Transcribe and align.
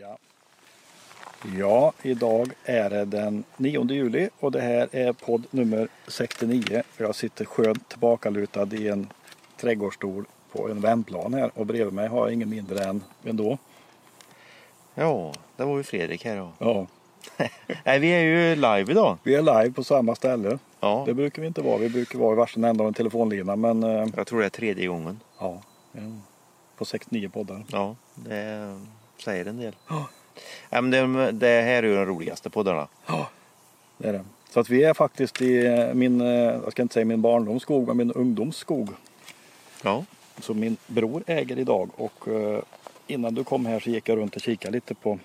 Ja. 0.00 0.18
ja, 1.58 1.92
idag 2.02 2.52
är 2.64 2.90
det 2.90 3.04
den 3.04 3.44
9 3.56 3.84
juli 3.90 4.28
och 4.40 4.52
det 4.52 4.60
här 4.60 4.88
är 4.92 5.12
podd 5.12 5.46
nummer 5.50 5.88
69. 6.08 6.82
Jag 6.96 7.14
sitter 7.14 7.44
skönt 7.44 7.88
tillbakalutad 7.88 8.68
i 8.74 8.88
en 8.88 9.12
trädgårdsstol 9.56 10.24
på 10.52 10.68
en 10.68 10.80
vändplan 10.80 11.34
här 11.34 11.50
och 11.54 11.66
bredvid 11.66 11.94
mig 11.94 12.08
har 12.08 12.18
jag 12.18 12.32
ingen 12.32 12.50
mindre 12.50 12.84
än, 12.84 13.04
vem 13.22 13.36
då? 13.36 13.58
Ja, 14.94 15.32
det 15.56 15.64
var 15.64 15.76
ju 15.76 15.82
Fredrik 15.82 16.24
här 16.24 16.36
då. 16.36 16.50
Ja, 16.58 16.86
Nej, 17.84 17.98
vi 17.98 18.08
är 18.08 18.20
ju 18.20 18.54
live 18.54 18.84
idag. 18.90 19.18
vi 19.22 19.34
är 19.34 19.42
live 19.42 19.70
på 19.74 19.84
samma 19.84 20.14
ställe. 20.14 20.58
Ja, 20.80 21.02
Det 21.06 21.14
brukar 21.14 21.42
vi 21.42 21.48
inte 21.48 21.62
vara. 21.62 21.78
Vi 21.78 21.88
brukar 21.88 22.18
vara 22.18 22.32
i 22.32 22.36
varsin 22.36 22.64
ända 22.64 22.84
av 22.84 22.88
en 22.88 22.94
telefonlina 22.94 23.56
men 23.56 23.82
eh, 23.82 24.06
jag 24.16 24.26
tror 24.26 24.40
det 24.40 24.46
är 24.46 24.50
tredje 24.50 24.86
gången. 24.86 25.20
ja, 25.38 25.62
på 26.76 26.84
69 26.84 27.28
poddar. 27.28 27.64
Ja, 27.72 27.96
det 28.14 28.34
säger 29.18 29.46
en 29.46 29.56
del. 29.58 29.76
Ja. 29.88 30.08
Ja, 30.70 30.80
men 30.80 30.90
det, 31.12 31.32
det 31.32 31.62
här 31.62 31.82
är 31.82 31.86
ju 31.86 31.94
de 31.96 32.06
roligaste 32.06 32.50
poddarna. 32.50 32.88
Ja, 33.06 33.28
det 33.98 34.08
är 34.08 34.12
det. 34.12 34.24
Så 34.50 34.60
att 34.60 34.68
vi 34.70 34.84
är 34.84 34.94
faktiskt 34.94 35.42
i 35.42 35.66
eh, 35.66 35.94
min, 35.94 36.20
eh, 36.20 36.28
jag 36.28 36.72
ska 36.72 36.82
inte 36.82 36.92
säga 36.94 37.04
min 37.04 37.22
barndomsskog, 37.22 37.86
men 37.86 37.96
min 37.96 38.12
ungdomsskog. 38.12 38.88
Ja, 39.82 40.04
Som 40.40 40.60
min 40.60 40.76
bror 40.86 41.22
äger 41.26 41.58
idag. 41.58 41.90
Och 41.96 42.28
eh, 42.28 42.58
innan 43.06 43.34
du 43.34 43.44
kom 43.44 43.66
här 43.66 43.80
så 43.80 43.90
gick 43.90 44.08
jag 44.08 44.18
runt 44.18 44.36
och 44.36 44.42
kikade 44.42 44.72
lite 44.72 44.94
på, 44.94 45.18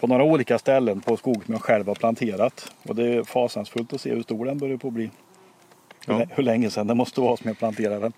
på 0.00 0.06
några 0.06 0.24
olika 0.24 0.58
ställen 0.58 1.00
på 1.00 1.16
skog 1.16 1.44
som 1.44 1.54
jag 1.54 1.62
själv 1.62 1.86
har 1.88 1.94
planterat. 1.94 2.72
Och 2.88 2.94
det 2.94 3.06
är 3.14 3.24
fasansfullt 3.24 3.92
att 3.92 4.00
se 4.00 4.10
hur 4.14 4.22
stor 4.22 4.44
den 4.46 4.58
börjar 4.58 4.76
på 4.76 4.88
att 4.88 4.94
bli. 4.94 5.10
Hur, 6.06 6.14
Ja. 6.18 6.26
hur 6.30 6.42
länge 6.42 6.70
sedan 6.70 6.86
det 6.86 6.94
måste 6.94 7.20
vara 7.20 7.36
som 7.36 7.48
jag 7.48 7.58
planterade 7.58 8.00
den. 8.00 8.12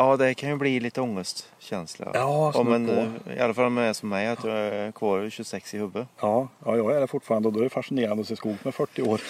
Ja 0.00 0.16
det 0.16 0.34
kan 0.34 0.48
ju 0.50 0.56
bli 0.56 0.80
lite 0.80 1.00
ångestkänsla. 1.00 2.10
Ja, 2.14 2.52
om 2.54 2.72
en, 2.72 2.88
eh, 2.88 3.36
I 3.36 3.40
alla 3.40 3.54
fall 3.54 3.64
om 3.64 3.74
man 3.74 3.84
är 3.84 3.92
som 3.92 4.08
mig, 4.08 4.26
att 4.26 4.44
jag 4.44 4.56
är 4.56 4.92
kvar 4.92 5.18
vid 5.18 5.32
26 5.32 5.74
i 5.74 5.78
huvudet. 5.78 6.08
Ja, 6.20 6.48
ja, 6.64 6.76
jag 6.76 6.96
är 6.96 7.00
det 7.00 7.06
fortfarande 7.06 7.48
och 7.48 7.52
då 7.52 7.60
är 7.60 7.64
det 7.64 7.70
fascinerande 7.70 8.20
att 8.20 8.28
se 8.28 8.36
skog 8.36 8.56
med 8.62 8.74
40 8.74 9.02
år. 9.02 9.20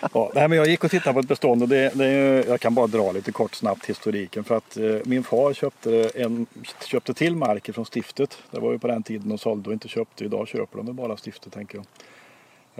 ja, 0.12 0.30
nej, 0.34 0.48
men 0.48 0.58
jag 0.58 0.66
gick 0.66 0.84
och 0.84 0.90
tittade 0.90 1.14
på 1.14 1.20
ett 1.20 1.28
bestånd 1.28 1.62
och 1.62 1.68
det, 1.68 1.94
det 1.94 2.06
är, 2.06 2.48
jag 2.48 2.60
kan 2.60 2.74
bara 2.74 2.86
dra 2.86 3.12
lite 3.12 3.32
kort 3.32 3.54
snabbt 3.54 3.86
historiken. 3.86 4.44
För 4.44 4.56
att 4.56 4.76
eh, 4.76 4.96
min 5.04 5.24
far 5.24 5.52
köpte, 5.52 6.10
en, 6.14 6.46
köpte 6.84 7.14
till 7.14 7.36
marker 7.36 7.72
från 7.72 7.84
stiftet. 7.84 8.38
Det 8.50 8.60
var 8.60 8.72
ju 8.72 8.78
på 8.78 8.86
den 8.86 9.02
tiden 9.02 9.28
de 9.28 9.38
sålde 9.38 9.68
och 9.68 9.72
inte 9.72 9.88
köpte. 9.88 10.24
Idag 10.24 10.48
köper 10.48 10.82
de 10.82 10.96
bara 10.96 11.16
stiftet 11.16 11.52
tänker 11.52 11.78
jag. 11.78 11.86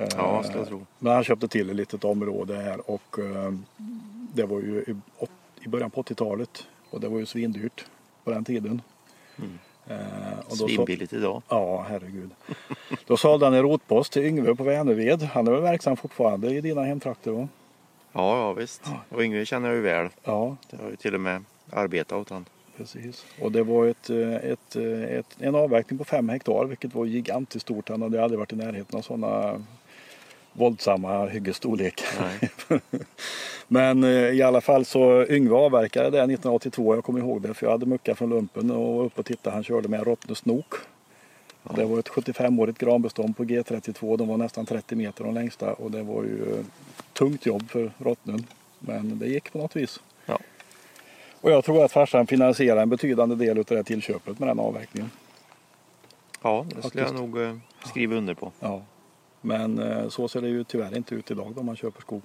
Eh, 0.05 0.08
Ja, 0.17 0.42
skulle 0.42 0.58
jag 0.58 0.69
tro. 0.69 0.86
Men 0.98 1.12
han 1.12 1.25
köpte 1.25 1.48
till 1.48 1.70
ett 1.70 1.77
litet 1.77 2.05
område 2.05 2.56
här 2.56 2.91
och 2.91 3.19
eh, 3.19 3.53
det 4.34 4.45
var 4.45 4.61
ju 4.61 4.84
i, 5.65 5.69
början 5.69 5.91
på 5.91 6.03
80-talet. 6.03 6.67
Och 6.91 7.01
det 7.01 7.09
var 7.09 7.19
ju 7.19 7.27
svindyrt 7.27 7.84
på 8.25 8.31
den 8.31 8.45
tiden. 8.45 8.83
Eh, 9.89 9.97
då 10.51 10.57
så- 10.57 10.69
Svinbilligt 10.69 11.12
idag. 11.12 11.43
Ja, 11.48 11.87
herregud. 11.89 12.31
Då 13.07 13.17
sålde 13.17 13.47
han 13.47 13.55
en 13.55 13.62
rotpost 13.62 14.12
till 14.12 14.23
Yngve 14.25 14.55
på 14.55 14.62
Vänerved. 14.65 15.23
Han 15.23 15.47
är 15.47 15.53
väl 15.53 15.61
verksam 15.62 15.97
fortfarande 15.97 16.51
i 16.55 16.61
dina 16.61 16.83
hemtrakter? 16.85 17.31
Va? 17.31 17.48
Ja, 18.12 18.39
ja 18.39 18.53
visst. 18.53 18.83
Och 19.09 19.23
Yngve 19.23 19.45
känner 19.47 19.69
jag 19.69 19.77
ju 19.77 19.83
väl. 19.83 20.09
Ja, 20.25 20.57
Det 20.70 20.77
har 20.83 20.91
ju 20.91 20.97
till 20.97 21.15
och 21.15 21.20
med 21.20 21.45
arbetat 21.73 22.19
åt 22.19 22.31
han. 22.31 22.45
precis. 22.77 23.25
Och 23.41 23.53
det 23.53 23.62
var 23.62 23.87
ett, 23.87 24.11
eh, 24.11 24.35
ett, 24.35 24.77
eh, 24.77 25.03
ett, 25.19 25.37
en 25.39 25.55
avverkning 25.55 25.98
på 25.98 26.05
fem 26.05 26.29
hektar, 26.29 26.65
vilket 26.65 26.95
var 26.95 27.05
gigantiskt 27.05 27.62
stort. 27.62 27.89
Han 27.89 28.03
hade 28.03 28.23
aldrig 28.25 28.39
varit 28.39 28.53
i 28.53 28.57
närheten 28.57 28.98
av 28.98 29.03
sådana 29.03 29.62
våldsamma 30.53 31.27
hyggesstorlekar. 31.27 32.07
Nej. 32.20 32.51
Men 33.69 34.05
eh, 34.05 34.11
i 34.11 34.43
alla 34.43 34.61
fall 34.61 34.84
så 34.84 35.27
Yngve 35.29 35.55
avverkade 35.57 36.11
det 36.11 36.19
1982. 36.19 36.95
Jag 36.95 37.05
kommer 37.05 37.19
ihåg 37.20 37.43
det 37.43 37.55
för 37.55 37.67
jag 37.67 37.70
hade 37.70 37.87
muckat 37.87 38.19
från 38.19 38.31
lumpen 38.31 38.70
och 38.70 38.95
var 38.95 39.05
uppe 39.05 39.20
och 39.20 39.27
tittade. 39.27 39.57
Han 39.57 39.65
körde 39.65 39.89
med 39.89 40.07
Rottne 40.07 40.34
snok. 40.34 40.75
Det 41.77 41.85
var 41.85 41.98
ett 41.98 42.09
75-årigt 42.09 42.79
granbestånd 42.79 43.37
på 43.37 43.45
G32. 43.45 44.17
De 44.17 44.29
var 44.29 44.37
nästan 44.37 44.67
30 44.67 44.97
meter 44.97 45.25
de 45.25 45.35
längsta 45.35 45.73
och 45.73 45.91
det 45.91 46.03
var 46.03 46.23
ju 46.23 46.42
eh, 46.53 46.65
tungt 47.12 47.47
jobb 47.47 47.70
för 47.70 47.92
Rottnen. 47.98 48.47
Men 48.79 49.19
det 49.19 49.27
gick 49.27 49.52
på 49.52 49.58
något 49.58 49.77
vis. 49.77 50.01
Ja. 50.27 50.39
Och 51.41 51.51
jag 51.51 51.64
tror 51.64 51.85
att 51.85 51.92
farsan 51.92 52.27
finansierar 52.27 52.83
en 52.83 52.89
betydande 52.89 53.35
del 53.35 53.58
av 53.58 53.64
det 53.64 53.77
här 53.77 53.83
tillköpet 53.83 54.39
med 54.39 54.48
den 54.48 54.58
avverkningen. 54.58 55.11
ja, 56.42 56.67
det 56.69 56.89
skulle 56.89 57.02
jag 57.02 57.11
Faktiskt. 57.11 57.29
nog 57.35 57.42
eh, 57.42 57.57
skriva 57.86 58.17
under 58.17 58.35
på. 58.35 58.52
Ja. 58.61 58.83
Men 59.45 59.79
eh, 59.79 60.09
så 60.09 60.29
ser 60.29 60.41
det 60.41 60.49
ju 60.49 60.65
tyvärr 60.65 60.97
inte 60.97 61.15
ut 61.15 61.31
idag 61.31 61.53
då 61.57 61.63
man 61.63 61.77
köper 61.77 62.01
skog. 62.01 62.23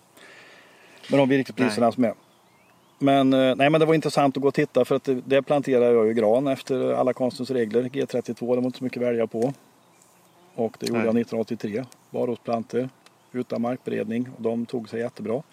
Med 1.09 1.19
de 1.19 1.29
virkespriserna 1.29 1.91
som 1.91 2.03
är. 2.03 2.13
Men, 2.99 3.33
eh, 3.33 3.55
nej, 3.55 3.69
men 3.69 3.79
det 3.79 3.85
var 3.85 3.93
intressant 3.93 4.37
att 4.37 4.41
gå 4.41 4.47
och 4.47 4.53
titta 4.53 4.85
för 4.85 4.95
att 4.95 5.03
det, 5.03 5.21
det 5.25 5.41
planterar 5.41 5.93
jag 5.93 6.07
ju 6.07 6.13
gran 6.13 6.47
efter 6.47 6.93
alla 6.93 7.13
konstens 7.13 7.51
regler. 7.51 7.83
G32, 7.83 8.55
det 8.55 8.61
var 8.61 8.65
inte 8.65 8.77
så 8.77 8.83
mycket 8.83 9.01
att 9.01 9.07
välja 9.07 9.27
på. 9.27 9.53
Och 10.55 10.77
det 10.79 10.87
gjorde 10.87 10.99
Nej. 10.99 11.07
jag 11.07 11.17
1983. 11.19 11.85
Barrotsplantor 12.09 12.89
utan 13.31 13.61
markberedning 13.61 14.29
och 14.37 14.41
de 14.41 14.65
tog 14.65 14.89
sig 14.89 14.99
jättebra. 14.99 15.43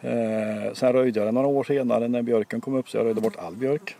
Eh, 0.00 0.72
sen 0.72 0.92
röjde 0.92 1.20
jag 1.20 1.28
det 1.28 1.32
några 1.32 1.46
år 1.48 1.64
senare 1.64 2.08
när 2.08 2.22
björken 2.22 2.60
kom 2.60 2.74
upp 2.74 2.88
så 2.88 2.96
jag 2.96 3.04
röjde 3.04 3.20
bort 3.20 3.36
all 3.36 3.56
björk. 3.56 3.96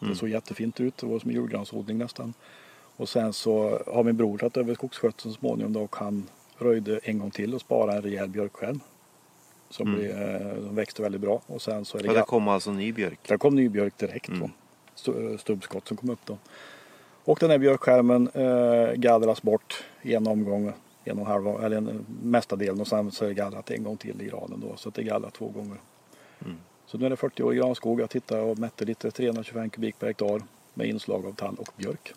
Det 0.00 0.14
såg 0.14 0.28
jättefint 0.28 0.80
ut, 0.80 0.96
det 0.96 1.06
var 1.06 1.18
som 1.18 1.30
en 1.30 1.36
julgransodling 1.36 1.98
nästan. 1.98 2.34
Och 2.98 3.08
sen 3.08 3.32
så 3.32 3.82
har 3.86 4.04
min 4.04 4.16
bror 4.16 4.38
tagit 4.38 4.56
över 4.56 4.74
skogsskötseln 4.74 5.34
så 5.34 5.38
småningom 5.38 5.72
då, 5.72 5.82
och 5.82 5.96
han 5.96 6.26
röjde 6.58 7.00
en 7.02 7.18
gång 7.18 7.30
till 7.30 7.54
och 7.54 7.60
sparade 7.60 7.96
en 7.96 8.02
rejäl 8.02 8.28
björkskärm. 8.28 8.80
Som, 9.70 9.94
blev, 9.94 10.22
eh, 10.22 10.54
som 10.54 10.74
växte 10.74 11.02
väldigt 11.02 11.20
bra. 11.20 11.40
Och 11.46 11.62
sen 11.62 11.84
så 11.84 11.98
är 11.98 12.02
det 12.02 12.08
Och 12.08 12.14
det 12.14 12.22
kom 12.22 12.48
alltså 12.48 12.70
ny 12.70 12.92
björk. 12.92 13.18
där 13.28 13.38
kom 13.38 13.54
ny 13.54 13.68
björk 13.68 13.98
direkt. 13.98 14.28
Mm. 14.28 14.50
Då. 15.04 15.12
Eh, 15.12 15.38
Stubbskott 15.38 15.88
som 15.88 15.96
kom 15.96 16.10
upp 16.10 16.18
då. 16.24 16.38
Och 17.24 17.38
den 17.40 17.50
här 17.50 17.58
björkskärmen 17.58 18.28
eh, 18.34 18.92
gallras 18.94 19.42
bort 19.42 19.84
i 20.02 20.14
en 20.14 20.26
omgång. 20.26 20.72
En 21.04 21.18
och 21.18 21.26
en 21.26 21.32
halv, 21.32 21.64
eller 21.64 21.76
en, 21.76 22.06
mesta 22.22 22.56
delen 22.56 22.80
och 22.80 22.88
sen 22.88 23.10
så 23.10 23.24
är 23.24 23.28
det 23.28 23.34
gallrat 23.34 23.70
en 23.70 23.84
gång 23.84 23.96
till 23.96 24.22
i 24.22 24.24
granen 24.24 24.60
då. 24.60 24.76
Så 24.76 24.90
det 24.90 25.00
är 25.00 25.04
gallrat 25.04 25.34
två 25.34 25.48
gånger. 25.48 25.78
Mm. 26.44 26.56
Så 26.86 26.98
nu 26.98 27.06
är 27.06 27.10
det 27.10 27.16
40 27.16 27.42
år 27.42 27.52
granskog. 27.52 28.00
Jag 28.00 28.10
tittade 28.10 28.42
och 28.42 28.58
mätte 28.58 28.84
lite 28.84 29.10
325 29.10 29.70
kubik 29.70 29.98
per 29.98 30.06
hektar 30.06 30.42
med 30.74 30.86
inslag 30.86 31.26
av 31.26 31.32
tall 31.32 31.56
och 31.58 31.72
björk. 31.76 32.14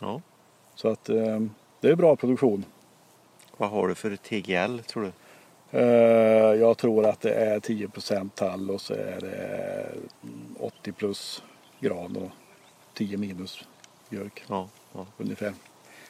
Ja. 0.00 0.20
Så 0.74 0.88
att 0.88 1.08
eh, 1.08 1.40
det 1.80 1.88
är 1.88 1.96
bra 1.96 2.16
produktion. 2.16 2.64
Vad 3.56 3.70
har 3.70 3.88
du 3.88 3.94
för 3.94 4.16
TGL 4.16 4.78
tror 4.78 5.02
du? 5.02 5.12
Eh, 5.78 6.60
jag 6.60 6.76
tror 6.78 7.06
att 7.06 7.20
det 7.20 7.34
är 7.34 7.60
10 7.60 7.90
tall 8.34 8.70
och 8.70 8.80
så 8.80 8.94
är 8.94 9.20
det 9.20 9.86
mm, 10.22 10.56
80 10.60 10.92
plus 10.92 11.42
gran 11.80 12.16
och 12.16 12.30
10 12.94 13.16
minus 13.16 13.64
björk 14.08 14.44
Ja, 14.48 14.68
ja. 14.92 15.06
ungefär. 15.18 15.52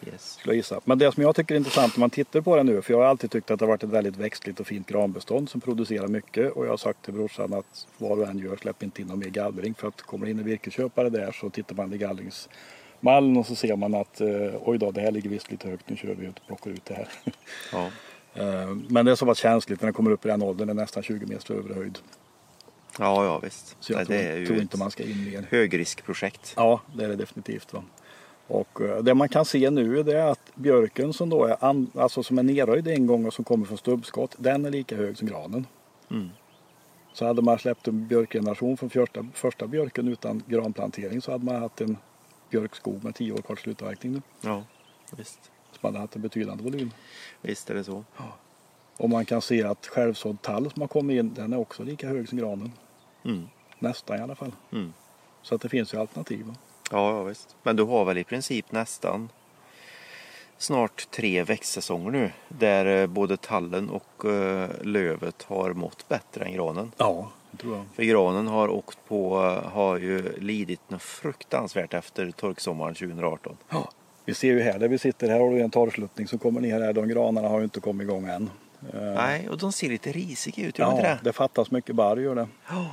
Yes. 0.07 0.33
Skulle 0.33 0.53
jag 0.53 0.57
gissa. 0.57 0.81
Men 0.85 0.99
det 0.99 1.13
som 1.13 1.23
jag 1.23 1.37
tycker 1.37 1.55
är 1.55 1.59
intressant 1.59 1.97
om 1.97 2.01
man 2.01 2.11
tittar 2.11 2.41
på 2.41 2.57
det 2.57 2.63
nu, 2.63 2.83
för 2.83 2.93
jag 2.93 2.99
har 2.99 3.07
alltid 3.07 3.31
tyckt 3.31 3.51
att 3.51 3.59
det 3.59 3.65
har 3.65 3.69
varit 3.69 3.83
ett 3.83 3.91
väldigt 3.91 4.17
växtligt 4.17 4.61
och 4.61 4.67
fint 4.67 4.87
granbestånd 4.87 5.51
som 5.51 5.61
producerar 5.61 6.09
mycket 6.09 6.53
och 6.53 6.65
jag 6.67 6.71
har 6.71 6.77
sagt 6.77 7.05
till 7.05 7.15
brorsan 7.15 7.55
att 7.55 7.87
vad 7.99 8.19
du 8.19 8.25
än 8.25 8.39
gör 8.39 8.57
släpp 8.57 8.83
inte 8.83 9.03
in 9.03 9.09
någon 9.09 9.19
mer 9.19 9.29
gallring 9.29 9.75
för 9.75 9.89
att 9.89 10.03
kommer 10.03 10.27
det 10.27 10.31
in 10.31 10.39
en 10.39 10.45
virkesköpare 10.45 11.11
där 11.11 11.33
så 11.33 11.51
tittar 11.51 11.75
man 11.75 11.93
i 11.93 11.99
gallringsmallen 13.01 13.37
och 13.37 13.47
så 13.47 13.55
ser 13.55 13.77
man 13.77 13.95
att 13.95 14.21
eh, 14.21 14.29
oj 14.65 14.79
då, 14.79 14.91
det 14.91 15.01
här 15.01 15.11
ligger 15.11 15.31
visst 15.31 15.51
lite 15.51 15.69
högt, 15.69 15.89
nu 15.91 15.97
kör 15.97 16.15
vi 16.15 16.27
ut 16.27 16.39
och 16.39 16.47
plockar 16.47 16.71
ut 16.71 16.85
det 16.85 16.95
här. 16.95 17.09
Ja. 17.73 17.91
Eh, 18.35 18.75
Men 18.89 19.05
det 19.07 19.11
är 19.13 19.17
så 19.17 19.27
pass 19.27 19.39
känsligt 19.39 19.81
när 19.81 19.87
den 19.87 19.95
kommer 19.95 20.11
upp 20.11 20.25
i 20.25 20.29
den 20.29 20.43
åldern, 20.43 20.67
det 20.67 20.73
är 20.73 20.75
nästan 20.75 21.03
20 21.03 21.27
meter 21.27 21.55
över 21.55 21.75
höjd. 21.75 21.99
ja, 22.99 23.25
ja 23.25 23.39
visst. 23.39 23.77
Så 23.81 23.93
jag 23.93 23.97
Nej, 23.97 24.07
tror, 24.07 24.17
det 24.17 24.23
är 24.33 24.37
ju 24.37 24.47
tror 24.47 24.59
inte 24.61 24.79
man 24.79 24.91
ska 24.91 25.03
in 25.03 25.25
mer. 25.31 25.47
högriskprojekt. 25.51 26.53
Ja, 26.57 26.81
det 26.95 27.05
är 27.05 27.09
det 27.09 27.17
definitivt. 27.17 27.73
Va? 27.73 27.83
Och 28.49 28.81
eh, 28.81 29.03
det 29.03 29.15
man 29.15 29.29
kan 29.29 29.45
se 29.45 29.71
nu 29.71 30.03
det 30.03 30.19
är 30.19 30.27
att 30.31 30.53
björken 30.55 31.13
som 31.13 31.31
då 31.31 31.45
är, 31.45 31.65
an, 31.65 31.91
alltså 31.95 32.23
som 32.23 32.39
är 32.39 32.43
nerröjd 32.43 32.89
en 32.89 33.07
gång 33.07 33.27
och 33.27 33.35
som 33.35 33.45
kommer 33.45 33.67
från 33.67 33.79
stubbskott, 33.79 34.35
den 34.39 34.65
är 34.65 34.71
lika 34.71 34.97
hög 34.97 35.19
som 35.19 35.29
granen. 35.29 35.67
Mm. 36.11 36.29
Så 37.13 37.27
hade 37.27 37.43
man 37.43 37.59
släppt 37.59 37.89
en 37.89 38.07
björkgeneration 38.09 38.77
från 38.77 38.91
första, 38.91 39.27
första 39.35 39.67
björken 39.67 40.09
utan 40.09 40.43
granplantering 40.47 41.21
så 41.23 41.33
hade 41.33 41.45
man 41.45 41.63
haft 41.63 41.81
en 41.81 41.97
björkskog 42.51 43.05
med 43.05 43.15
10 43.15 43.33
år 43.33 43.43
kvar 43.43 43.57
slutavverkning 43.57 44.13
nu. 44.13 44.23
Ja, 44.41 44.65
visst. 45.17 45.51
Så 45.73 45.79
man 45.81 45.93
hade 45.93 46.03
haft 46.03 46.17
en 46.17 46.23
betydande 46.23 46.65
volym. 46.65 46.91
Visst 47.41 47.71
är 47.71 47.75
det 47.75 47.85
så. 47.85 48.05
Och 48.97 49.11
man 49.11 49.25
kan 49.25 49.43
se 49.43 49.63
att 49.63 49.87
självsådd 49.87 50.43
tall 50.43 50.71
som 50.71 50.81
har 50.83 50.89
kommit 50.89 51.19
in, 51.19 51.35
den 51.35 51.53
är 51.53 51.59
också 51.59 51.83
lika 51.83 52.09
hög 52.09 52.29
som 52.29 52.39
granen. 52.39 52.73
Mm. 53.25 53.49
Nästan 53.79 54.19
i 54.19 54.21
alla 54.21 54.35
fall. 54.35 54.53
Mm. 54.73 54.93
Så 55.43 55.55
att 55.55 55.61
det 55.61 55.69
finns 55.69 55.95
ju 55.95 56.01
alternativ. 56.01 56.47
Ja, 56.91 57.11
ja, 57.11 57.23
visst. 57.23 57.57
Men 57.63 57.77
du 57.77 57.83
har 57.83 58.05
väl 58.05 58.19
i 58.19 58.25
princip 58.25 58.73
nästan 58.73 59.29
snart 60.59 61.11
tre 61.11 61.43
växtsäsonger 61.43 62.11
nu 62.11 62.33
där 62.49 62.87
eh, 62.87 63.07
både 63.07 63.37
tallen 63.37 63.91
och 63.91 64.25
eh, 64.25 64.71
lövet 64.83 65.43
har 65.43 65.73
mått 65.73 66.09
bättre 66.09 66.45
än 66.45 66.53
granen. 66.53 66.93
Ja, 66.97 67.31
tror 67.57 67.77
jag. 67.77 67.85
För 67.95 68.03
granen 68.03 68.47
har 68.47 68.69
åkt 68.69 68.99
på, 69.09 69.39
har 69.73 69.99
ju 69.99 70.39
lidit 70.39 70.91
något 70.91 71.03
fruktansvärt 71.03 71.95
efter 71.95 72.31
torksommaren 72.31 72.95
2018. 72.95 73.57
Ja, 73.69 73.91
vi 74.25 74.35
ser 74.35 74.49
ju 74.49 74.61
här 74.61 74.79
där 74.79 74.89
vi 74.89 74.99
sitter, 74.99 75.29
här 75.29 75.41
har 75.41 75.51
du 75.51 75.61
en 75.61 75.71
torrsluttning 75.71 76.29
som 76.29 76.39
kommer 76.39 76.61
ner 76.61 76.81
här. 76.81 76.93
De 76.93 77.09
granarna 77.09 77.49
har 77.49 77.59
ju 77.59 77.65
inte 77.65 77.81
kommit 77.81 78.05
igång 78.05 78.29
än. 78.29 78.51
Eh, 78.93 79.01
Nej, 79.01 79.49
och 79.49 79.59
de 79.59 79.73
ser 79.73 79.89
lite 79.89 80.13
risiga 80.13 80.67
ut, 80.67 80.79
gör 80.79 80.87
de 80.87 80.93
inte 80.97 81.09
ja, 81.09 81.15
det? 81.15 81.21
det 81.25 81.33
fattas 81.33 81.71
mycket 81.71 81.95
barr 81.95 82.17
gör 82.17 82.35
det. 82.35 82.49
Ja. 82.69 82.87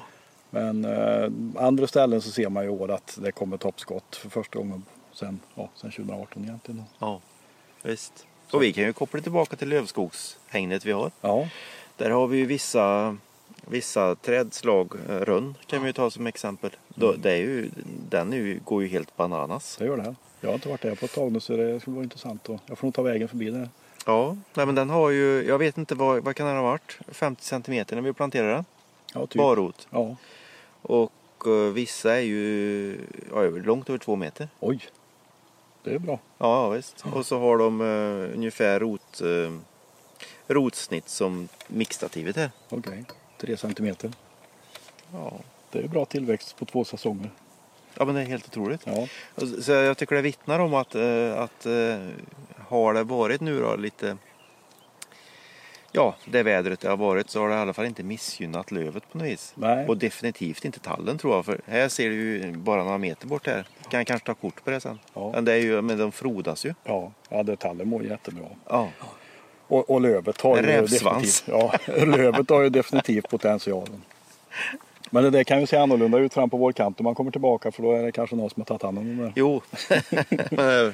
Men 0.50 0.86
eh, 0.86 1.32
andra 1.66 1.88
ställen 1.88 2.22
så 2.22 2.32
ser 2.32 2.50
man 2.50 2.64
ju 2.64 2.70
i 2.70 2.74
år 2.74 2.92
att 2.92 3.18
det 3.22 3.32
kommer 3.32 3.58
toppskott 3.58 4.16
för 4.16 4.30
första 4.30 4.60
gången 4.60 4.84
sen, 5.14 5.40
ja, 5.56 5.70
sen 5.76 5.92
2018 5.92 6.44
egentligen. 6.44 6.84
Ja, 7.00 7.20
visst. 7.82 8.26
Och 8.52 8.64
vi 8.64 8.74
kan 8.74 8.84
ju 8.84 8.94
koppla 8.94 9.22
tillbaka 9.22 9.56
till 9.56 9.70
lövskogshägnet 9.70 10.86
vi 10.86 10.92
har. 10.92 11.12
Ja, 11.22 11.48
Där 11.98 12.10
har 12.10 12.28
vi 12.28 12.38
ju 12.38 12.46
vissa, 12.46 13.18
vissa 13.68 14.16
trädslag, 14.16 14.94
eh, 15.10 15.16
rönn 15.16 15.56
kan 15.66 15.82
vi 15.82 15.88
ju 15.88 15.94
ta 15.94 16.10
som 16.12 16.28
exempel. 16.28 16.72
Då, 16.96 17.12
det 17.14 17.32
är 17.32 17.38
ju, 17.38 17.70
den 18.10 18.34
är 18.34 18.38
ju, 18.38 18.60
går 18.66 18.84
ju 18.84 18.88
helt 18.90 19.18
bananas. 19.18 19.76
det 19.80 19.86
gör 19.86 19.98
det. 19.98 20.16
Jag 20.42 20.50
har 20.50 20.54
inte 20.56 20.70
varit 20.70 20.82
där 20.82 20.96
på 20.96 21.06
ett 21.06 21.14
tag 21.14 21.32
nu 21.32 21.40
så 21.40 21.58
det 21.58 21.80
skulle 21.80 21.96
vara 21.96 22.04
intressant. 22.04 22.50
Och 22.50 22.60
jag 22.66 22.78
får 22.78 22.88
nog 22.88 22.94
ta 22.94 23.02
vägen 23.02 23.28
förbi 23.28 23.50
där. 23.50 23.70
Ja, 24.06 24.38
nej 24.54 24.66
men 24.66 24.76
den 24.76 24.90
har 24.90 25.10
ju, 25.10 25.44
jag 25.48 25.58
vet 25.58 25.78
inte 25.78 25.96
vad, 25.96 26.24
vad 26.24 26.36
kan 26.36 26.48
den 26.48 26.56
ha 26.56 26.64
varit? 26.64 26.98
50 27.08 27.44
centimeter 27.46 27.96
när 27.96 28.04
vi 28.04 28.14
planterade 28.14 28.54
den. 28.54 28.66
Ja, 29.14 29.28
typ. 29.28 29.38
Barrot. 29.42 29.88
Ja, 29.90 30.16
Och 30.82 31.12
eh, 31.48 31.74
vissa 31.74 32.16
är 32.16 32.22
ju 32.22 32.98
ja, 33.32 33.42
långt 33.42 33.90
över 33.90 34.00
två 34.00 34.16
meter. 34.16 34.48
oj. 34.60 34.80
Det 35.84 35.94
är 35.94 36.00
bra. 36.00 36.20
Ja, 36.38 36.64
ja 36.64 36.70
visst. 36.70 37.06
Och 37.14 37.26
så 37.26 37.40
har 37.40 37.58
de 37.58 37.82
eh, 37.82 38.36
ungefär 38.36 38.80
rot, 38.80 39.22
eh, 39.22 39.54
rotsnitt 40.48 41.10
som 41.10 41.48
mixstativet 41.68 42.38
är. 42.38 42.52
Okej. 42.70 43.04
Tre 43.44 43.58
centimeter. 43.58 44.12
Ja. 45.14 45.34
Det 45.72 45.80
är 45.80 45.88
bra 45.88 46.06
tillväxt 46.06 46.56
på 46.58 46.66
två 46.66 46.86
säsonger. 46.86 47.30
ja, 47.98 48.06
men 48.06 48.16
det 48.16 48.22
är 48.22 48.26
helt 48.26 48.48
otroligt. 48.48 48.82
Ja, 48.86 49.08
Så 49.62 49.72
jag 49.72 49.98
tycker 49.98 50.16
det 50.16 50.22
vittnar 50.22 50.60
om 50.60 50.74
att, 50.74 50.96
eh, 50.96 51.40
att 51.40 51.66
eh, 51.66 51.98
har 52.68 52.94
det 52.94 53.04
varit 53.04 53.42
nu 53.42 53.60
då 53.60 53.76
lite 53.76 54.18
Ja, 55.92 56.16
det 56.26 56.44
vädret 56.44 56.80
det 56.80 56.90
har 56.90 56.98
varit 56.98 57.30
så 57.30 57.40
har 57.42 57.50
det 57.50 57.56
i 57.56 57.58
alla 57.58 57.74
fall 57.74 57.86
inte 57.86 58.04
missgynnat 58.04 58.72
lövet 58.72 59.12
på 59.12 59.18
något 59.18 59.28
vis. 59.28 59.54
Nej. 59.56 59.88
Och 59.88 59.98
definitivt 59.98 60.66
inte 60.66 60.80
tallen 60.80 61.18
tror 61.18 61.36
jag. 61.36 61.46
För 61.46 61.62
här 61.66 61.90
ser 61.90 62.10
du 62.10 62.16
ju 62.16 62.52
bara 62.52 62.84
några 62.84 62.98
meter 62.98 63.28
bort 63.28 63.48
här. 63.48 63.68
Kan 63.90 64.00
jag 64.00 64.08
kanske 64.08 64.26
ta 64.26 64.34
kort 64.34 64.64
på 64.64 64.72
det 64.72 64.80
sen. 64.80 65.00
Ja. 65.14 65.32
Men 65.32 65.46
det 65.46 65.54
är 65.54 65.58
ju, 65.58 65.82
men 65.82 65.98
de 65.98 66.12
frodas 66.12 66.66
ju. 66.66 66.74
ja, 66.84 67.12
ja 67.30 67.44
det 67.44 67.56
tallen 67.56 67.90
mår 67.90 68.04
jättebra. 68.04 68.46
Ja. 68.70 68.90
Och, 69.74 69.90
och 69.90 70.02
lövet 70.02 70.42
har 70.42 70.56
ju 70.58 70.62
definitivt, 70.62 71.44
ja, 71.48 71.74
lövet 72.06 72.50
har 72.50 72.62
ju 72.62 72.70
definitivt 72.70 73.30
potentialen. 73.30 74.02
Men 75.10 75.24
det 75.24 75.30
där 75.30 75.44
kan 75.44 75.60
ju 75.60 75.68
se 75.68 75.78
annorlunda 75.78 76.18
ut 76.18 76.34
fram 76.34 76.50
på 76.50 76.58
vårkanten 76.58 77.04
om 77.04 77.06
man 77.06 77.16
kommer 77.16 77.32
tillbaka 77.32 77.72
för 77.72 77.84
då 77.84 77.92
är 77.94 78.04
det 78.04 78.12
kanske 78.12 78.36
någon 78.36 78.50
som 78.50 78.62
har 78.62 78.66
tagit 78.66 78.82
hand 78.84 78.98
om 78.98 79.18
det. 79.18 79.32
Jo. 79.36 79.62
Eh, 80.52 80.92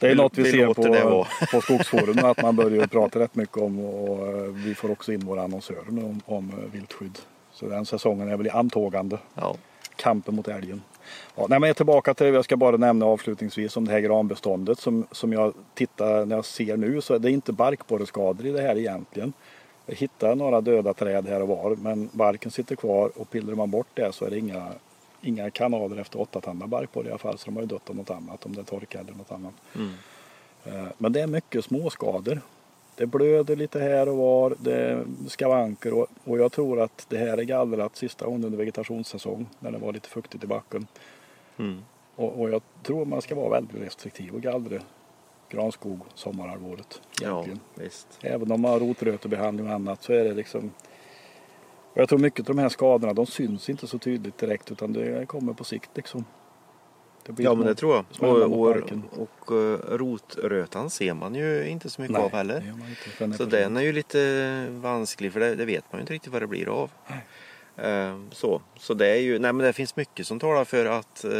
Det 0.00 0.08
är 0.10 0.14
något 0.14 0.38
vi, 0.38 0.42
vi 0.42 0.50
ser 0.50 0.74
på, 0.74 0.82
vara. 1.10 1.26
på 1.52 1.60
Skogsforum 1.60 2.24
att 2.24 2.42
man 2.42 2.56
börjar 2.56 2.86
prata 2.86 3.18
rätt 3.18 3.34
mycket 3.34 3.56
om 3.56 3.80
och 3.84 4.26
eh, 4.28 4.42
vi 4.42 4.74
får 4.74 4.90
också 4.90 5.12
in 5.12 5.20
våra 5.26 5.42
annonsörer 5.42 5.88
om, 5.88 6.20
om 6.26 6.50
eh, 6.50 6.72
viltskydd. 6.72 7.18
Så 7.52 7.66
den 7.68 7.86
säsongen 7.86 8.28
är 8.28 8.36
väl 8.36 8.46
i 8.46 8.50
antågande. 8.50 9.18
ja. 9.34 9.54
Kampen 9.96 10.34
mot 10.34 10.48
älgen. 10.48 10.82
Ja, 11.36 11.46
nej, 11.48 11.60
men 11.60 11.62
jag 11.62 11.68
är 11.68 11.74
tillbaka 11.74 12.14
till, 12.14 12.26
jag 12.26 12.44
ska 12.44 12.56
bara 12.56 12.76
nämna 12.76 13.06
avslutningsvis 13.06 13.76
om 13.76 13.84
det 13.86 13.92
här 13.92 14.00
granbeståndet 14.00 14.78
som, 14.78 15.06
som 15.12 15.32
jag 15.32 15.54
tittar 15.74 16.26
när 16.26 16.36
jag 16.36 16.44
ser 16.44 16.76
nu 16.76 17.00
så 17.00 17.14
är 17.14 17.18
det 17.18 17.30
inte 17.30 17.52
barkborreskador 17.52 18.46
i 18.46 18.50
det 18.50 18.60
här 18.62 18.78
egentligen. 18.78 19.32
Jag 19.86 19.94
hittar 19.94 20.34
några 20.34 20.60
döda 20.60 20.94
träd 20.94 21.26
här 21.28 21.42
och 21.42 21.48
var 21.48 21.76
men 21.76 22.08
barken 22.12 22.50
sitter 22.50 22.76
kvar 22.76 23.10
och 23.16 23.30
pillar 23.30 23.54
man 23.54 23.70
bort 23.70 23.86
det 23.94 24.12
så 24.14 24.24
är 24.24 24.30
det 24.30 24.38
inga, 24.38 24.72
inga 25.22 25.50
kanaler 25.50 25.96
efter 25.96 26.20
åttatandad 26.20 26.68
barkborre 26.68 27.06
i 27.06 27.10
alla 27.10 27.18
fall 27.18 27.38
så 27.38 27.44
de 27.44 27.56
har 27.56 27.62
ju 27.62 27.68
dött 27.68 27.90
av 27.90 27.96
något 27.96 28.10
annat 28.10 28.46
om 28.46 28.54
det 28.54 28.60
är 28.60 28.64
torka 28.64 29.00
eller 29.00 29.12
något 29.12 29.32
annat. 29.32 29.54
Mm. 29.74 29.92
Eh, 30.64 30.88
Men 30.98 31.12
det 31.12 31.20
är 31.20 31.26
mycket 31.26 31.64
småskador. 31.64 32.40
Det 32.98 33.06
blöder 33.06 33.56
lite 33.56 33.80
här 33.80 34.08
och 34.08 34.16
var, 34.16 34.54
det 34.60 34.74
är 34.74 35.04
skavanker 35.28 35.92
och, 35.92 36.06
och 36.24 36.38
jag 36.38 36.52
tror 36.52 36.80
att 36.80 37.06
det 37.08 37.18
här 37.18 37.38
är 37.38 37.42
gallrat 37.42 37.96
sista 37.96 38.24
gången 38.24 38.44
under 38.44 38.58
vegetationssäsong 38.58 39.46
när 39.58 39.70
det 39.70 39.78
var 39.78 39.92
lite 39.92 40.08
fuktigt 40.08 40.44
i 40.44 40.46
backen. 40.46 40.86
Mm. 41.58 41.82
Och, 42.16 42.40
och 42.40 42.50
jag 42.50 42.62
tror 42.82 43.04
man 43.04 43.22
ska 43.22 43.34
vara 43.34 43.48
väldigt 43.48 43.82
restriktiv 43.82 44.34
och 44.34 44.42
gallra 44.42 44.80
granskog 45.48 46.00
sommarhalvåret. 46.14 47.00
ja, 47.22 47.28
Egentligen. 47.28 47.60
visst. 47.74 48.18
Även 48.22 48.52
om 48.52 48.60
man 48.60 48.70
har 48.70 48.80
rotrötebehandling 48.80 49.68
och 49.68 49.74
annat 49.74 50.02
så 50.02 50.12
är 50.12 50.24
det 50.24 50.34
liksom 50.34 50.72
och 51.92 51.98
jag 52.02 52.08
tror 52.08 52.18
mycket 52.18 52.48
av 52.50 52.56
de 52.56 52.62
här 52.62 52.68
skadorna 52.68 53.12
de 53.12 53.26
syns 53.26 53.68
inte 53.70 53.86
så 53.86 53.98
tydligt 53.98 54.38
direkt 54.38 54.72
utan 54.72 54.92
det 54.92 55.26
kommer 55.26 55.52
på 55.52 55.64
sikt 55.64 55.90
liksom. 55.94 56.24
Det 57.30 57.42
Ja, 57.42 57.54
men 57.54 57.66
det 57.66 57.74
tror 57.74 57.94
jag. 57.94 58.04
Och, 58.30 58.42
och, 58.60 58.76
och, 59.46 59.56
eh, 59.56 59.78
rotrötan 59.96 60.90
ser 60.90 61.14
man 61.14 61.34
ju 61.34 61.68
inte 61.68 61.90
så 61.90 62.00
mycket 62.00 62.12
Nej, 62.16 62.22
av 62.24 62.32
heller. 62.32 62.74
det 63.18 63.24
inte. 63.24 63.38
Så 63.38 63.44
den 63.44 63.76
är 63.76 63.80
ju 63.82 63.92
lite 63.92 64.66
vansklig 64.70 65.32
för 65.32 65.40
det, 65.40 65.54
det 65.54 65.64
vet 65.64 65.84
man 65.92 65.98
ju 65.98 66.00
inte 66.00 66.12
riktigt 66.12 66.32
vad 66.32 66.42
det 66.42 66.46
blir 66.46 66.68
av. 66.68 66.90
Eh, 67.76 68.18
Så, 68.30 68.60
så 68.78 68.94
det 68.94 69.06
är 69.08 69.20
ju, 69.20 69.38
nej 69.38 69.52
men 69.52 69.66
det 69.66 69.72
finns 69.72 69.96
mycket 69.96 70.26
som 70.26 70.38
talar 70.40 70.64
för 70.64 70.86
att 70.86 71.24
eh, 71.24 71.32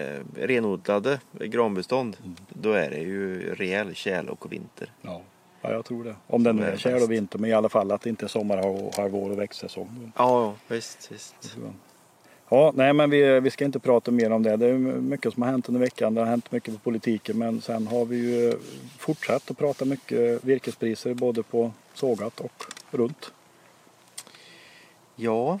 eh, 0.00 0.20
renodlade 0.34 1.20
granbestånd, 1.32 2.16
Mm. 2.20 2.36
då 2.48 2.72
är 2.72 2.90
det 2.90 2.98
ju 2.98 3.54
rejäl 3.54 3.94
tjäle 3.94 4.30
och 4.30 4.52
vinter. 4.52 4.92
Ja. 5.02 5.22
ja, 5.60 5.72
jag 5.72 5.84
tror 5.84 6.04
det. 6.04 6.16
Om 6.26 6.42
den 6.42 6.56
Som 6.56 6.64
nu 6.66 6.70
är 6.72 6.76
tjäl 6.76 7.02
och 7.02 7.10
vinter, 7.12 7.38
men 7.38 7.50
i 7.50 7.52
alla 7.52 7.68
fall 7.68 7.92
att 7.92 8.00
det 8.00 8.08
inte 8.10 8.26
är 8.26 8.28
sommarhalvår 8.28 9.30
och 9.30 9.38
växtsäsong. 9.38 10.12
Ja, 10.16 10.54
visst, 10.68 11.12
visst. 11.12 11.56
Ja, 12.48 12.72
nej 12.74 12.92
men 12.92 13.10
vi, 13.10 13.40
vi 13.40 13.50
ska 13.50 13.64
inte 13.64 13.78
prata 13.78 14.10
mer 14.10 14.30
om 14.32 14.42
det. 14.42 14.56
Det 14.56 14.66
är 14.66 14.78
mycket 14.78 15.32
som 15.32 15.42
har 15.42 15.50
hänt 15.50 15.68
under 15.68 15.80
veckan. 15.80 16.14
Det 16.14 16.20
har 16.20 16.28
hänt 16.28 16.52
mycket 16.52 16.74
på 16.74 16.80
politiken 16.80 17.38
men 17.38 17.60
sen 17.60 17.86
har 17.86 18.04
vi 18.04 18.16
ju 18.16 18.58
fortsatt 18.98 19.50
att 19.50 19.58
prata 19.58 19.84
mycket 19.84 20.44
virkespriser 20.44 21.14
både 21.14 21.42
på 21.42 21.72
sågat 21.94 22.40
och 22.40 22.64
runt. 22.90 23.32
Ja, 25.16 25.58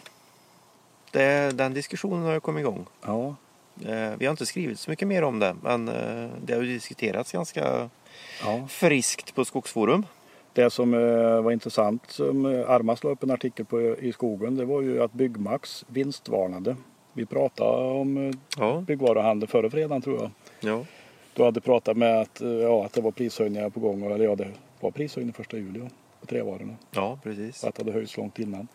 det, 1.10 1.56
den 1.56 1.74
diskussionen 1.74 2.22
har 2.22 2.32
ju 2.32 2.40
kommit 2.40 2.60
igång. 2.60 2.86
Ja, 3.02 3.34
Eh, 3.84 4.16
Vi 4.18 4.26
har 4.26 4.30
inte 4.30 4.46
skrivit 4.46 4.80
så 4.80 4.90
mycket 4.90 5.08
mer 5.08 5.24
om 5.24 5.38
det, 5.38 5.56
men 5.62 5.88
eh, 5.88 6.30
det 6.44 6.54
har 6.54 6.62
ju 6.62 6.72
diskuterats 6.72 7.32
ganska 7.32 7.90
ja. 8.42 8.66
friskt 8.68 9.34
på 9.34 9.44
Skogsforum. 9.44 10.06
Det 10.56 10.70
som 10.70 10.94
eh, 10.94 11.40
var 11.42 11.52
intressant 11.52 12.10
som 12.10 12.46
eh, 12.46 12.70
Armas 12.70 13.04
la 13.04 13.10
upp 13.10 13.22
en 13.22 13.30
artikel 13.30 13.64
på 13.66 13.80
i 13.80 14.12
skogen 14.12 14.56
det 14.56 14.64
var 14.64 14.82
ju 14.82 15.02
att 15.02 15.12
Byggmax 15.12 15.84
vinstvarnade. 15.88 16.76
Vi 17.12 17.26
pratade 17.26 18.00
om 18.00 18.16
eh, 18.28 18.34
Ja, 18.58 18.80
byggvaruhandel 18.86 19.48
förra 19.48 19.70
fredagen 19.70 20.02
tror 20.02 20.20
jag. 20.20 20.30
ja. 20.60 20.84
Du 21.34 21.44
hade 21.44 21.60
pratat 21.60 21.96
med 21.96 22.20
att, 22.20 22.40
ja, 22.62 22.84
att 22.84 22.92
det 22.92 23.00
var 23.00 23.10
prishöjningar 23.10 23.70
på 23.70 23.80
gång. 23.80 24.02
Eller 24.04 24.24
ja, 24.24 24.34
det 24.34 24.48
var 24.80 24.90
prishöjning 24.90 25.32
första 25.32 25.56
juli 25.56 25.80
på 26.20 26.26
trävarorna. 26.26 26.74
ja 26.90 27.18
precis. 27.22 27.64
Att 27.64 27.74
det 27.74 27.82
hade 27.82 27.92
höjts 27.92 28.16
långt 28.16 28.38
innan. 28.38 28.68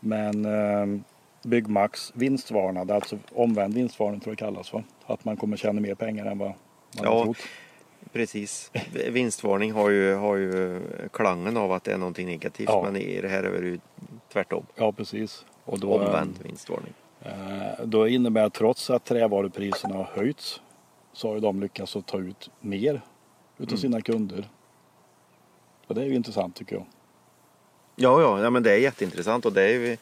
Men 0.00 0.44
eh, 0.44 1.00
Byggmax 1.42 2.12
vinstvarnade, 2.14 2.94
alltså 2.94 3.18
omvänd 3.32 3.74
vinstvarning 3.74 4.20
tror 4.20 4.30
jag 4.30 4.36
det 4.36 4.44
kallas 4.54 4.72
va? 4.72 4.82
Att 5.06 5.24
man 5.24 5.36
kommer 5.36 5.56
tjäna 5.56 5.80
mer 5.80 5.94
pengar 5.94 6.26
än 6.26 6.38
vad 6.38 6.48
man 6.48 6.56
Ja. 7.04 7.10
har 7.18 7.24
trott. 7.24 7.36
Precis. 8.12 8.70
Vinstvarning 9.10 9.72
har 9.72 9.90
ju, 9.90 10.14
har 10.14 10.36
ju 10.36 10.80
klangen 11.12 11.56
av 11.56 11.72
att 11.72 11.84
det 11.84 11.92
är 11.92 11.98
någonting 11.98 12.26
negativt, 12.26 12.68
Ja. 12.68 12.82
men 12.82 12.96
i 12.96 13.20
det 13.20 13.28
här 13.28 13.42
är 13.42 13.62
det 13.62 13.68
ju 13.68 13.78
tvärtom. 14.32 14.66
Ja 14.74 14.92
precis. 14.92 15.44
Och 15.64 15.78
då, 15.80 15.94
Omvänd 15.94 16.34
vinstvarning. 16.42 16.92
Eh, 17.22 17.84
då 17.84 18.08
innebär 18.08 18.48
trots 18.48 18.90
att 18.90 19.04
trävarupriserna 19.04 19.94
har 19.94 20.04
höjts 20.14 20.60
så 21.12 21.28
har 21.32 21.40
de 21.40 21.60
lyckats 21.60 21.96
att 21.96 22.06
ta 22.06 22.18
ut 22.18 22.50
mer 22.60 23.00
utav 23.58 23.68
Mm. 23.68 23.76
sina 23.78 24.00
kunder. 24.00 24.48
Och 25.86 25.94
det 25.94 26.00
är 26.02 26.06
ju 26.06 26.14
intressant 26.14 26.56
tycker 26.56 26.74
jag. 26.76 26.84
Ja, 27.96 28.20
ja, 28.22 28.42
ja 28.42 28.50
men 28.50 28.62
det 28.62 28.72
är 28.72 28.76
jätteintressant. 28.76 29.46
Och 29.46 29.52
det 29.52 29.62
är 29.62 29.68
ju, 29.72 29.96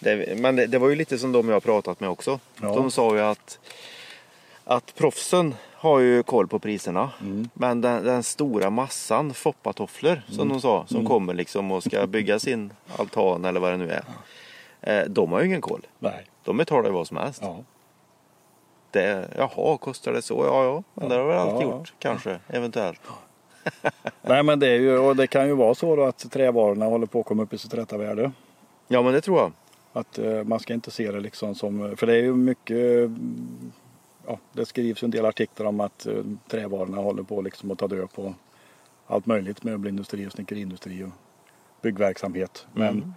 det 0.00 0.10
är, 0.10 0.36
men 0.36 0.56
det, 0.56 0.66
det 0.66 0.78
var 0.78 0.88
ju 0.88 0.94
lite 0.96 1.18
som 1.18 1.32
de 1.32 1.48
jag 1.48 1.54
har 1.54 1.60
pratat 1.60 2.00
med 2.00 2.10
också. 2.10 2.40
Ja. 2.60 2.74
De 2.74 2.90
sa 2.90 3.14
ju 3.14 3.20
att, 3.20 3.58
att 4.64 4.94
proffsen 4.94 5.54
har 5.72 5.98
ju 6.00 6.22
koll 6.22 6.48
på 6.48 6.58
priserna. 6.58 7.10
Mm. 7.20 7.48
Men 7.54 7.80
den, 7.80 8.04
den 8.04 8.22
stora 8.22 8.70
massan 8.70 9.34
foppatofflor 9.34 10.22
som 10.28 10.48
de 10.48 10.60
sa, 10.60 10.84
som 10.86 10.96
Mm. 10.96 11.08
kommer 11.08 11.34
liksom 11.34 11.72
och 11.72 11.82
ska 11.84 12.06
bygga 12.06 12.38
sin 12.38 12.72
altan 12.98 13.44
eller 13.44 13.60
vad 13.60 13.72
det 13.72 13.76
nu 13.76 13.90
är. 13.90 14.04
Eh, 14.80 15.04
de 15.08 15.32
har 15.32 15.40
ju 15.40 15.46
ingen 15.46 15.60
koll. 15.60 15.86
Nej. 15.98 16.26
De 16.44 16.56
betalar 16.56 16.84
ju 16.88 16.94
vad 16.94 17.06
som 17.06 17.16
helst. 17.16 17.40
Ja. 17.42 17.58
Det, 18.90 19.28
jaha, 19.38 19.76
kostar 19.78 20.12
det 20.12 20.22
så? 20.22 20.44
Ja, 20.44 20.64
ja. 20.64 20.82
Men 20.94 21.08
det 21.08 21.14
har 21.14 21.24
väl 21.24 21.38
alltid 21.38 21.66
Ja, 21.66 21.70
ja. 21.70 21.78
gjort. 21.78 21.92
Kanske, 21.98 22.38
eventuellt. 22.48 23.00
Nej 24.22 24.42
men 24.42 24.58
det, 24.60 24.68
är 24.68 24.78
ju, 24.80 24.98
och 24.98 25.16
det 25.16 25.26
kan 25.26 25.46
ju 25.46 25.54
vara 25.54 25.74
så 25.74 25.96
då 25.96 26.04
att 26.04 26.30
trävarorna 26.32 26.84
håller 26.86 27.06
på 27.06 27.20
att 27.20 27.26
komma 27.26 27.42
upp 27.42 27.52
i 27.52 27.58
sitt 27.58 27.74
rätta 27.74 27.98
värde. 27.98 28.32
Ja, 28.88 29.02
men 29.02 29.12
det 29.12 29.20
tror 29.20 29.38
jag. 29.38 29.52
Att 29.92 30.18
eh, 30.18 30.44
man 30.44 30.60
ska 30.60 30.74
inte 30.74 30.90
se 30.90 31.10
det 31.10 31.20
liksom 31.20 31.54
som, 31.54 31.96
för 31.96 32.06
det 32.06 32.12
är 32.14 32.22
ju 32.22 32.34
mycket, 32.34 32.76
mm, 32.98 33.72
ja, 34.26 34.38
det 34.52 34.66
skrivs 34.66 35.02
en 35.02 35.10
del 35.10 35.26
artiklar 35.26 35.66
om 35.66 35.80
att 35.80 36.06
eh, 36.06 36.22
trävarorna 36.48 36.96
håller 36.96 37.22
på 37.22 37.42
liksom 37.42 37.70
att 37.70 37.78
ta 37.78 37.88
död 37.88 38.12
på 38.12 38.34
allt 39.06 39.26
möjligt, 39.26 39.64
möbelindustri 39.64 40.26
och 40.26 40.32
snickeriindustri 40.32 41.02
och 41.04 41.08
byggverksamhet. 41.82 42.66
Men 42.72 43.14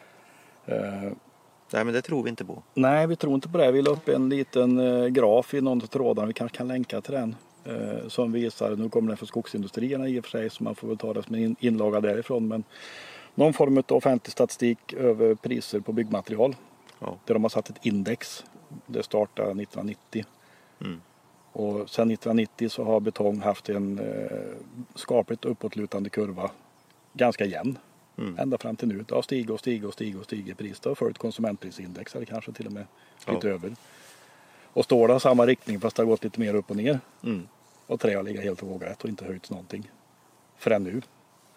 eh, 0.65 1.11
Nej, 1.73 1.85
men 1.85 1.93
det 1.93 2.01
tror 2.01 2.23
vi 2.23 2.29
inte 2.29 2.45
på. 2.45 2.63
nej, 2.73 3.07
vi 3.07 3.15
tror 3.15 3.33
inte 3.35 3.49
på 3.49 3.57
det. 3.57 3.71
Vi 3.71 3.81
la 3.81 3.91
upp 3.91 4.09
en 4.09 4.29
liten 4.29 4.79
eh, 4.79 5.05
graf 5.07 5.53
i 5.53 5.61
någon 5.61 5.81
av 5.81 5.85
trådarna, 5.85 6.27
vi 6.27 6.33
kanske 6.33 6.57
kan 6.57 6.67
länka 6.67 7.01
till 7.01 7.13
den. 7.13 7.35
Eh, 7.65 8.07
som 8.07 8.31
visar, 8.31 8.75
nu 8.75 8.89
kommer 8.89 9.07
den 9.07 9.17
för 9.17 9.25
skogsindustrierna 9.25 10.07
i 10.07 10.19
och 10.19 10.23
för 10.25 10.31
sig 10.31 10.49
så 10.49 10.63
man 10.63 10.75
får 10.75 10.87
väl 10.87 10.97
ta 10.97 11.13
det 11.13 11.23
som 11.23 11.35
en 11.35 11.41
in- 11.43 11.55
inlaga 11.59 12.01
därifrån. 12.01 12.47
Men 12.47 12.63
någon 13.35 13.53
form 13.53 13.77
av 13.77 13.83
offentlig 13.97 14.31
statistik 14.31 14.93
över 14.93 15.35
priser 15.35 15.79
på 15.79 15.91
byggmaterial. 15.93 16.55
Ja. 16.99 17.17
Där 17.25 17.33
de 17.33 17.43
har 17.43 17.49
satt 17.49 17.69
ett 17.69 17.85
index. 17.85 18.45
Det 18.85 19.03
startade 19.03 19.47
1990. 19.49 20.25
Mm. 20.81 21.01
Och 21.51 21.89
sedan 21.89 22.11
1990 22.11 22.69
så 22.69 22.83
har 22.83 22.99
betong 22.99 23.41
haft 23.41 23.69
en 23.69 23.99
eh, 23.99 24.37
skapligt 24.95 25.45
uppåtlutande 25.45 26.09
kurva. 26.09 26.51
Ganska 27.13 27.45
jämn. 27.45 27.77
Mm. 28.17 28.39
Ända 28.39 28.57
fram 28.57 28.75
till 28.75 28.87
nu. 28.87 29.05
Det 29.07 29.15
har 29.15 29.21
stigit 29.21 29.49
och 29.49 29.59
stigit 29.59 29.85
och 29.85 29.93
stigit 29.93 30.15
och 30.19 30.25
stigit 30.25 30.57
pris. 30.57 30.79
Det 30.79 30.89
har 30.89 30.95
följt 30.95 31.17
konsumentprisindex 31.17 32.15
eller 32.15 32.25
kanske 32.25 32.51
till 32.51 32.65
och 32.65 32.71
med 32.71 32.85
Ja. 33.25 33.33
lite 33.33 33.49
över. 33.49 33.75
Och 34.73 34.85
det 35.07 35.13
i 35.13 35.19
samma 35.19 35.45
riktning 35.45 35.79
fast 35.79 35.95
det 35.95 36.01
har 36.01 36.07
gått 36.07 36.23
lite 36.23 36.39
mer 36.39 36.53
upp 36.53 36.69
och 36.69 36.75
ner. 36.75 36.99
Mm. 37.23 37.47
Och 37.87 37.99
trä 37.99 38.15
har 38.15 38.23
legat 38.23 38.43
helt 38.43 38.63
vågrätt 38.63 39.03
och 39.03 39.09
inte 39.09 39.25
höjts 39.25 39.49
någonting. 39.51 39.91
Förrän 40.57 40.83
nu. 40.83 41.01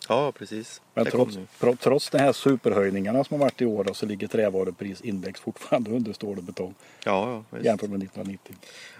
Ja, 0.08 0.32
precis. 0.32 0.80
Men 0.94 1.04
trots, 1.06 1.38
trots 1.80 2.10
de 2.10 2.18
här 2.18 2.32
superhöjningarna 2.32 3.24
som 3.24 3.34
har 3.40 3.46
varit 3.46 3.60
i 3.62 3.66
år 3.66 3.84
då, 3.84 3.94
så 3.94 4.06
ligger 4.06 4.26
trävaruprisindex 4.28 5.40
fortfarande 5.40 5.90
under 5.96 6.12
stål 6.12 6.38
och 6.38 6.44
betong 6.44 6.74
Ja, 7.04 7.42
ja 7.50 7.58
jämfört 7.58 7.90
med 7.90 8.02
1990. 8.02 8.54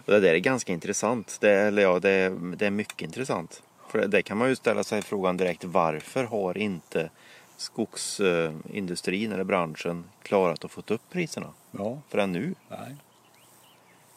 Och 0.07 0.13
det 0.13 0.21
där 0.21 0.35
är 0.35 0.39
ganska 0.39 0.73
intressant. 0.73 1.37
Det, 1.41 1.51
eller 1.53 1.83
ja, 1.83 1.99
det, 1.99 2.11
är- 2.11 2.57
det 2.57 2.67
är 2.67 2.71
mycket 2.71 3.03
intressant. 3.03 3.63
För 3.89 4.07
det 4.09 4.23
kan 4.23 4.39
man 4.39 4.49
ju 4.49 4.57
ställa 4.57 4.85
sig 4.85 5.03
frågan 5.03 5.37
direkt. 5.37 5.65
Varför 5.65 6.25
har 6.25 6.59
inte 6.59 7.11
skogsindustrin 7.57 9.33
eller 9.33 9.45
branschen 9.45 10.05
klarat 10.23 10.65
att 10.65 10.71
få 10.71 10.83
upp 10.87 11.03
priserna 11.11 11.47
Ja, 11.71 11.99
förrän 12.09 12.33
nu? 12.33 12.55
nej. 12.69 12.97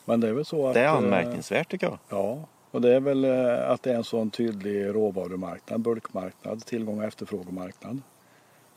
Men 0.05 0.19
det 0.19 0.27
är 0.27 0.33
väl 0.33 0.45
så 0.45 0.67
att... 0.67 0.73
Det 0.73 0.79
är 0.79 0.85
eh, 0.85 0.93
anmärkningsvärt 0.93 1.69
tycker 1.71 1.87
jag. 1.87 1.97
Ja, 2.09 2.39
och 2.73 2.81
det 2.81 2.95
är 2.95 2.99
väl 2.99 3.25
eh, 3.25 3.69
att 3.69 3.83
det 3.83 3.91
är 3.91 3.95
en 3.95 4.03
sån 4.03 4.29
tydlig 4.29 4.85
råvarumarknad, 4.85 5.81
bulkmarknad, 5.81 6.65
tillgång 6.65 6.97
och 6.97 7.03
efterfrågemarknad. 7.03 8.01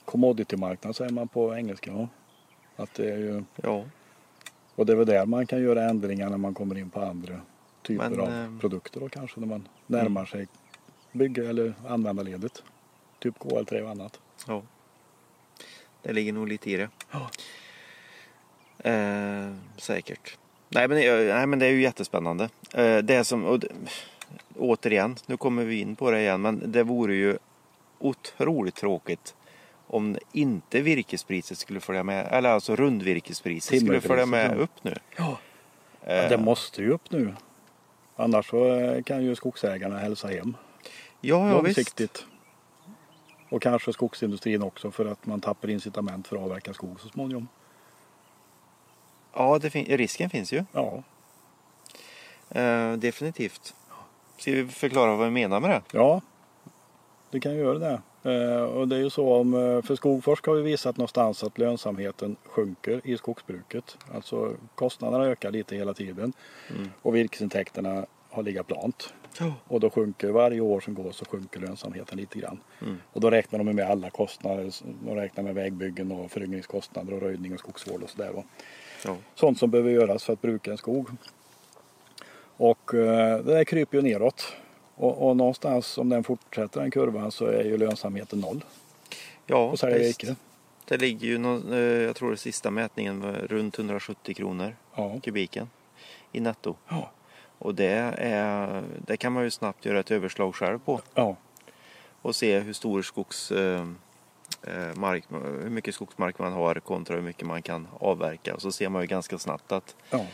Commodity-marknad 0.04 0.96
säger 0.96 1.12
man 1.12 1.28
på 1.28 1.56
engelska. 1.56 1.90
Ja. 1.90 2.08
Att 2.76 2.94
det 2.94 3.12
är 3.12 3.16
ju, 3.16 3.44
Ja, 3.56 3.84
och 4.74 4.86
det 4.86 4.92
är 4.92 4.96
väl 4.96 5.06
där 5.06 5.26
man 5.26 5.46
kan 5.46 5.62
göra 5.62 5.84
ändringar 5.84 6.30
när 6.30 6.36
man 6.36 6.54
kommer 6.54 6.78
in 6.78 6.90
på 6.90 7.00
andra 7.00 7.40
typer 7.82 8.10
Men, 8.10 8.20
av 8.20 8.28
eh, 8.32 8.60
produkter 8.60 9.00
då 9.00 9.08
kanske 9.08 9.40
när 9.40 9.46
man 9.46 9.68
närmar 9.86 10.24
sig 10.24 10.48
bygge 11.12 11.48
eller 11.48 11.74
användarledet. 11.88 12.62
Typ 13.18 13.38
KL3 13.38 13.82
och 13.82 13.90
annat. 13.90 14.20
ja. 14.46 14.62
Det 16.02 16.12
ligger 16.12 16.32
nog 16.32 16.48
lite 16.48 16.70
i 16.70 16.76
det. 16.76 16.88
Ja. 17.10 17.30
Eh, 18.90 19.54
säkert. 19.76 20.38
Nej 20.68 20.88
men, 20.88 20.98
det- 20.98 21.34
nej 21.34 21.46
men 21.46 21.58
det 21.58 21.66
är 21.66 21.70
ju 21.70 21.82
jättespännande. 21.82 22.48
Eh, 22.74 22.96
det 22.98 23.24
som, 23.24 23.44
och 23.44 23.64
återigen, 24.58 25.16
nu 25.26 25.36
kommer 25.36 25.64
vi 25.64 25.80
in 25.80 25.96
på 25.96 26.10
det 26.10 26.20
igen, 26.20 26.42
men 26.42 26.72
det 26.72 26.82
vore 26.82 27.14
ju 27.14 27.38
otroligt 27.98 28.74
tråkigt 28.74 29.34
om 29.86 30.16
inte 30.32 30.80
virkespriset 30.80 31.58
skulle 31.58 31.80
följa 31.80 32.02
med, 32.02 32.28
eller 32.32 32.50
alltså 32.50 32.76
rundvirkespriset 32.76 33.80
skulle 33.80 34.00
följa 34.00 34.26
med 34.26 34.50
ja. 34.50 34.54
upp 34.54 34.70
nu. 34.84 34.94
Ja. 35.16 35.38
Eh, 36.02 36.28
Det 36.28 36.38
måste 36.38 36.82
ju 36.82 36.90
upp 36.90 37.10
nu. 37.10 37.34
Annars 38.16 38.50
så 38.50 38.72
eh, 38.72 39.02
kan 39.02 39.24
ju 39.24 39.34
skogsägarna 39.34 39.98
hälsa 39.98 40.28
hem. 40.28 40.56
ja, 41.20 41.48
ja, 41.48 41.60
visst. 41.60 41.76
långsiktigt. 41.76 42.26
Och 43.48 43.62
kanske 43.62 43.92
skogsindustrin 43.92 44.62
också 44.62 44.90
för 44.90 45.06
att 45.06 45.26
man 45.26 45.40
tappar 45.40 45.70
incitament 45.70 46.28
för 46.28 46.36
att 46.36 46.42
avverka 46.42 46.74
skog 46.74 47.00
så 47.00 47.08
småningom. 47.08 47.48
Ja, 49.36 49.60
fin- 49.60 49.84
risken 49.96 50.30
finns 50.30 50.52
ju. 50.52 50.64
Ja, 50.72 51.02
Eh, 52.50 52.92
definitivt. 52.92 53.74
Ska 54.38 54.50
vi 54.52 54.66
förklara 54.68 55.16
vad 55.16 55.24
vi 55.26 55.30
menar 55.30 55.60
med 55.60 55.70
det? 55.70 55.82
ja 55.92 56.20
det 57.30 57.40
kan 57.40 57.52
ju 57.52 57.58
göra 57.58 57.78
det. 57.78 58.00
Eh, 58.32 58.62
och 58.62 58.88
det 58.88 58.96
är 58.96 59.00
ju 59.00 59.10
så 59.10 59.34
om, 59.34 59.54
eh, 59.54 59.82
för 59.82 59.96
Skogforsk 59.96 60.46
har 60.46 60.54
vi 60.54 60.62
visat 60.62 60.96
någonstans 60.96 61.44
att 61.44 61.58
lönsamheten 61.58 62.36
sjunker 62.44 63.00
i 63.04 63.16
skogsbruket. 63.16 63.98
Alltså 64.14 64.54
kostnaderna 64.74 65.24
ökar 65.24 65.50
lite 65.50 65.76
hela 65.76 65.94
tiden 65.94 66.32
Mm. 66.70 66.90
och 67.02 67.14
virkesintäkterna 67.16 68.06
har 68.30 68.42
legat 68.42 68.66
plant. 68.66 69.14
Ja. 69.40 69.52
Och 69.68 69.80
då 69.80 69.90
sjunker 69.90 70.28
varje 70.30 70.60
år 70.60 70.80
som 70.80 70.94
går 70.94 71.12
så 71.12 71.24
sjunker 71.24 71.60
lönsamheten 71.60 72.18
lite 72.18 72.38
grann. 72.38 72.60
Mm. 72.82 72.96
Och 73.12 73.20
då 73.20 73.30
räknar 73.30 73.58
de 73.64 73.72
med 73.76 73.90
alla 73.90 74.10
kostnader. 74.10 74.70
De 75.04 75.14
räknar 75.16 75.44
med 75.44 75.54
vägbyggen 75.54 76.12
och 76.12 76.30
föryngringskostnader 76.30 77.12
och 77.14 77.20
röjning 77.22 77.52
och 77.54 77.58
skogsvård 77.58 78.02
och 78.02 78.10
sådär. 78.10 78.44
Ja. 79.04 79.16
sånt 79.34 79.58
som 79.58 79.70
behöver 79.70 79.90
göras 79.90 80.24
för 80.24 80.32
att 80.32 80.42
bruka 80.42 80.70
en 80.70 80.78
skog. 80.78 81.08
Och 82.56 82.94
eh, 82.94 83.38
det 83.38 83.54
där 83.54 83.64
kryper 83.64 83.96
ju 83.98 84.02
neråt. 84.02 84.52
Och, 84.94 85.28
och 85.28 85.36
någonstans 85.36 85.98
om 85.98 86.08
den 86.08 86.24
fortsätter 86.24 86.80
den 86.80 86.90
kurvan 86.90 87.30
så 87.32 87.46
är 87.46 87.64
ju 87.64 87.78
lönsamheten 87.78 88.40
noll 88.40 88.64
Ja, 89.46 89.70
på 89.70 89.76
sälja 89.76 89.98
visst. 89.98 90.24
virke. 90.24 90.36
Det 90.84 90.96
ligger 90.96 91.26
ju, 91.28 91.38
någon, 91.38 91.72
eh, 91.72 91.78
jag 91.78 92.16
tror 92.16 92.30
det 92.30 92.36
sista 92.36 92.70
mätningen 92.70 93.20
var 93.20 93.32
runt 93.32 93.78
170 93.78 94.34
kronor 94.34 94.76
Ja. 94.96 95.20
kubiken 95.22 95.70
i 96.32 96.40
netto. 96.40 96.74
Ja. 96.88 97.10
Och 97.58 97.74
det, 97.74 98.12
är, 98.18 98.82
det 99.06 99.16
kan 99.16 99.32
man 99.32 99.44
ju 99.44 99.50
snabbt 99.50 99.84
göra 99.84 100.00
ett 100.00 100.10
överslag 100.10 100.54
själv 100.54 100.78
på 100.78 101.00
Ja. 101.14 101.36
och 102.22 102.36
se 102.36 102.58
hur 102.58 102.72
stor 102.72 103.02
skogs, 103.02 103.52
eh, 103.52 103.86
eh, 104.62 104.94
mark, 104.94 105.24
hur 105.62 105.70
mycket 105.70 105.94
skogsmark 105.94 106.38
man 106.38 106.52
har 106.52 106.74
kontra 106.74 107.16
hur 107.16 107.22
mycket 107.22 107.46
man 107.46 107.62
kan 107.62 107.88
avverka. 108.00 108.54
Och 108.54 108.62
så 108.62 108.72
ser 108.72 108.88
man 108.88 109.02
ju 109.02 109.08
ganska 109.08 109.38
snabbt 109.38 109.72
att, 109.72 109.96
ja. 110.10 110.26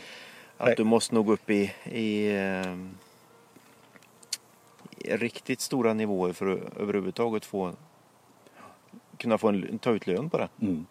att 0.57 0.77
du 0.77 0.83
måste 0.83 1.15
nog 1.15 1.29
upp 1.29 1.49
i, 1.49 1.73
i, 1.83 2.35
eh, 2.35 2.77
i 4.97 5.17
riktigt 5.17 5.61
stora 5.61 5.93
nivåer 5.93 6.33
för 6.33 6.47
att 6.53 6.77
överhuvudtaget 6.77 7.45
få 7.45 7.73
kunna 9.17 9.37
få 9.37 9.47
en, 9.47 9.79
ta 9.79 9.91
ut 9.91 10.07
lön 10.07 10.29
på 10.29 10.37
det. 10.37 10.49
Mm. 10.61 10.85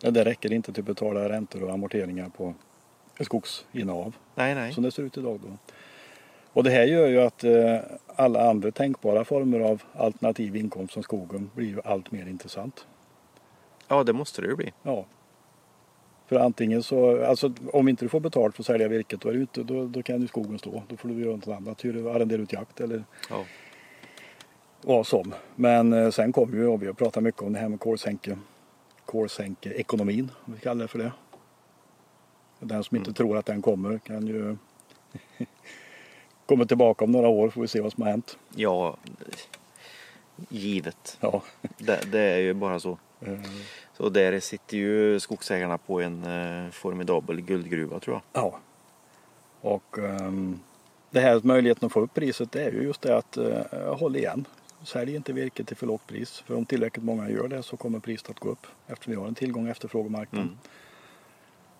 Ja, 0.00 0.10
Det 0.10 0.24
räcker 0.24 0.52
inte 0.52 0.72
till 0.72 0.80
att 0.82 0.86
betala 0.86 1.28
räntor 1.28 1.62
och 1.62 1.72
amorteringar 1.72 2.28
på 2.28 2.54
skogsinnehav 3.20 4.16
Nej, 4.34 4.54
nej. 4.54 4.72
som 4.72 4.82
det 4.82 4.90
ser 4.90 5.02
ut 5.02 5.16
idag. 5.16 5.40
Då. 5.42 5.48
Och 6.52 6.64
det 6.64 6.70
här 6.70 6.84
gör 6.84 7.06
ju 7.08 7.20
att 7.22 7.44
eh, 7.44 7.76
alla 8.16 8.50
andra 8.50 8.70
tänkbara 8.70 9.24
former 9.24 9.60
av 9.60 9.82
alternativ 9.94 10.56
inkomst 10.56 10.94
som 10.94 11.02
skogen 11.02 11.50
blir 11.54 11.66
ju 11.66 11.80
allt 11.84 12.12
mer 12.12 12.26
intressant. 12.26 12.86
Ja, 13.88 14.04
det 14.04 14.12
måste 14.12 14.42
det 14.42 14.48
ju 14.48 14.56
bli. 14.56 14.72
Ja. 14.82 15.04
För 16.26 16.36
antingen 16.36 16.82
så, 16.82 17.24
alltså 17.24 17.52
om 17.72 17.88
inte 17.88 18.04
du 18.04 18.08
får 18.08 18.20
betalt 18.20 18.54
för 18.56 18.62
att 18.62 18.66
sälja 18.66 18.88
virket 18.88 19.20
då, 19.20 19.28
är 19.28 19.32
ju 19.32 19.40
inte, 19.40 19.62
då, 19.62 19.86
då 19.86 20.02
kan 20.02 20.20
ju 20.20 20.28
skogen 20.28 20.58
stå. 20.58 20.82
Då 20.88 20.96
får 20.96 21.08
du 21.08 21.24
göra 21.24 21.36
något 21.36 21.48
annat, 21.48 21.84
arrendera 21.84 22.42
ut 22.42 22.52
jakt 22.52 22.80
eller 22.80 23.04
Ja. 23.30 23.44
vad 24.82 25.06
som. 25.06 25.34
Men 25.54 25.92
eh, 25.92 26.10
sen 26.10 26.32
kommer 26.32 26.56
ju, 26.56 26.66
och 26.66 26.82
vi 26.82 26.86
har 26.86 26.94
pratat 26.94 27.22
mycket 27.22 27.42
om 27.42 27.52
det 27.52 27.58
här 27.58 27.68
med 27.68 27.80
kolsänke, 27.80 28.38
kolsänke-ekonomin, 29.04 30.30
om 30.44 30.52
vi 30.54 30.60
kallar 30.60 30.82
det 30.84 30.88
för 30.88 30.98
det. 30.98 31.12
Den 32.62 32.84
som 32.84 32.96
inte 32.96 33.12
tror 33.12 33.36
att 33.36 33.46
den 33.46 33.62
kommer 33.62 33.98
kan 33.98 34.26
ju 34.26 34.56
komma 36.46 36.64
tillbaka 36.64 37.04
om 37.04 37.12
några 37.12 37.28
år 37.28 37.50
får 37.50 37.60
vi 37.60 37.68
se 37.68 37.80
vad 37.80 37.92
som 37.92 38.02
har 38.02 38.10
hänt. 38.10 38.38
Ja, 38.54 38.96
givet. 40.48 41.18
Ja. 41.20 41.42
Det, 41.78 42.12
det 42.12 42.20
är 42.20 42.38
ju 42.38 42.54
bara 42.54 42.80
så. 42.80 42.98
Eh, 43.20 43.40
Så 43.96 44.08
där 44.08 44.40
sitter 44.40 44.76
ju 44.76 45.20
skogsägarna 45.20 45.78
på 45.78 46.00
en 46.00 46.24
eh, 46.24 46.70
formidabel 46.70 47.40
guldgruva 47.40 48.00
tror 48.00 48.14
jag. 48.16 48.42
Ja. 48.42 48.58
Och 49.60 49.98
ehm, 49.98 50.60
det 51.10 51.20
här 51.20 51.40
möjligheten 51.44 51.86
att 51.86 51.92
få 51.92 52.00
upp 52.00 52.14
priset 52.14 52.52
det 52.52 52.64
är 52.64 52.72
ju 52.72 52.82
just 52.82 53.02
det 53.02 53.16
att 53.16 53.38
uh, 53.38 53.94
håll 53.98 54.16
igen. 54.16 54.44
Sälj 54.84 55.14
inte 55.16 55.32
virket 55.32 55.66
till 55.66 55.76
för 55.76 55.86
lågt 55.86 56.06
pris. 56.06 56.38
För 56.46 56.56
om 56.56 56.64
tillräckligt 56.66 57.04
många 57.04 57.30
gör 57.30 57.48
det 57.48 57.62
så 57.62 57.76
kommer 57.76 57.98
priset 57.98 58.30
att 58.30 58.38
gå 58.38 58.48
upp. 58.48 58.66
Eftersom 58.86 59.10
vi 59.10 59.20
har 59.20 59.28
en 59.28 59.34
tillgång 59.34 59.64
och 59.64 59.70
efterfrågemarknad. 59.70 60.42
Mm. 60.42 60.58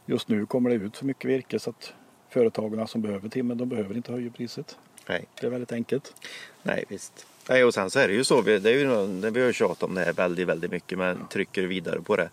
Just 0.07 0.29
nu 0.29 0.47
kommer 0.47 0.71
det 0.71 0.77
ut 0.77 0.97
för 0.97 1.05
mycket 1.07 1.31
virke 1.31 1.59
så 1.59 1.71
att 1.71 1.93
företagen 2.31 2.87
som 2.87 3.03
behöver 3.03 3.29
timmer 3.29 3.55
de 3.55 3.69
behöver 3.69 3.97
inte 3.97 4.13
höja 4.13 4.31
priset. 4.31 4.79
Nej, 5.09 5.25
Det 5.41 5.47
är 5.47 5.51
väldigt 5.51 5.73
enkelt. 5.73 6.15
nej 6.63 6.85
visst. 6.89 7.27
Nej, 7.49 7.65
och 7.65 7.75
sen 7.75 7.91
så 7.91 7.99
är 7.99 8.09
det 8.09 8.15
ju 8.15 8.25
så, 8.25 8.43
det 8.43 8.67
är 8.67 8.79
ju, 8.79 9.07
vi 9.31 9.41
har 9.41 9.47
ju 9.47 9.53
tjatat 9.53 9.83
om 9.83 9.95
det 9.95 10.01
här 10.05 10.13
väldigt, 10.13 10.49
väldigt 10.49 10.71
mycket 10.71 10.99
men 10.99 11.27
trycker 11.29 11.63
vidare 11.63 12.01
på 12.01 12.17
det. 12.17 12.31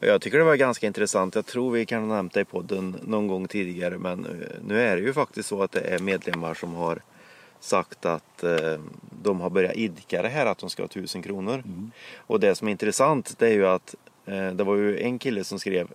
Jag 0.00 0.20
tycker 0.20 0.38
det 0.38 0.44
var 0.44 0.56
ganska 0.56 0.86
intressant. 0.86 1.34
Jag 1.34 1.46
tror 1.46 1.70
vi 1.72 1.86
kan 1.86 2.08
ha 2.08 2.16
nämnt 2.16 2.32
det 2.32 2.40
i 2.40 2.44
podden 2.44 2.96
någon 3.06 3.26
gång 3.28 3.48
tidigare 3.48 3.98
men 3.98 4.24
eh, 4.26 4.30
nu 4.66 4.80
är 4.80 4.96
det 4.96 5.02
ju 5.02 5.12
faktiskt 5.12 5.48
så 5.48 5.62
att 5.62 5.72
det 5.72 5.80
är 5.80 5.98
medlemmar 5.98 6.54
som 6.54 6.74
har 6.74 7.02
sagt 7.60 8.06
att 8.06 8.42
eh, 8.44 8.78
de 9.22 9.40
har 9.40 9.50
börjat 9.50 9.76
idka 9.76 10.22
det 10.22 10.28
här 10.28 10.46
att 10.46 10.58
de 10.58 10.70
ska 10.70 10.82
ha 10.82 10.88
tusen 10.88 11.22
kronor. 11.22 11.62
Och 12.16 12.40
det 12.40 12.54
som 12.54 12.68
är 12.68 12.72
intressant 12.72 13.38
det 13.38 13.46
är 13.46 13.52
ju 13.52 13.66
att 13.66 13.94
eh, 14.26 14.48
det 14.50 14.64
var 14.64 14.76
ju 14.76 15.00
en 15.00 15.18
kille 15.18 15.44
som 15.44 15.58
skrev 15.58 15.88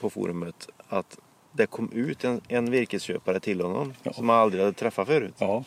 på 0.00 0.10
forumet 0.10 0.68
att 0.88 1.18
det 1.52 1.66
kom 1.66 1.92
ut 1.92 2.24
en, 2.24 2.40
en 2.48 2.70
virkesköpare 2.70 3.40
till 3.40 3.60
honom 3.60 3.94
Ja. 4.02 4.12
som 4.12 4.28
han 4.28 4.38
aldrig 4.38 4.62
hade 4.64 4.76
träffat 4.76 5.06
förut. 5.06 5.34
Ja, 5.38 5.64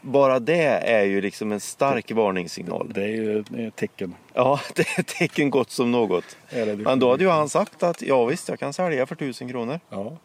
Bara 0.00 0.38
det 0.38 0.62
är 0.64 1.02
ju 1.04 1.20
liksom 1.20 1.52
en 1.52 1.60
stark 1.60 2.10
varningssignal. 2.12 2.90
det 2.94 3.02
är 3.02 3.06
ju 3.08 3.38
ett 3.68 3.76
tecken. 3.76 4.14
Ja, 4.34 4.60
det 4.74 4.82
är 4.82 5.00
ett 5.00 5.06
tecken 5.06 5.50
gott 5.50 5.70
som 5.70 5.90
något. 5.92 6.36
Men 6.76 6.98
då 6.98 7.10
hade 7.10 7.24
ju 7.24 7.30
han 7.30 7.48
sagt 7.48 7.82
att 7.82 8.02
ja 8.02 8.24
visst, 8.24 8.48
jag 8.48 8.58
kan 8.58 8.72
sälja 8.72 9.06
för 9.06 9.14
tusen 9.14 9.48
kronor. 9.48 9.80
Ja, 9.88 10.16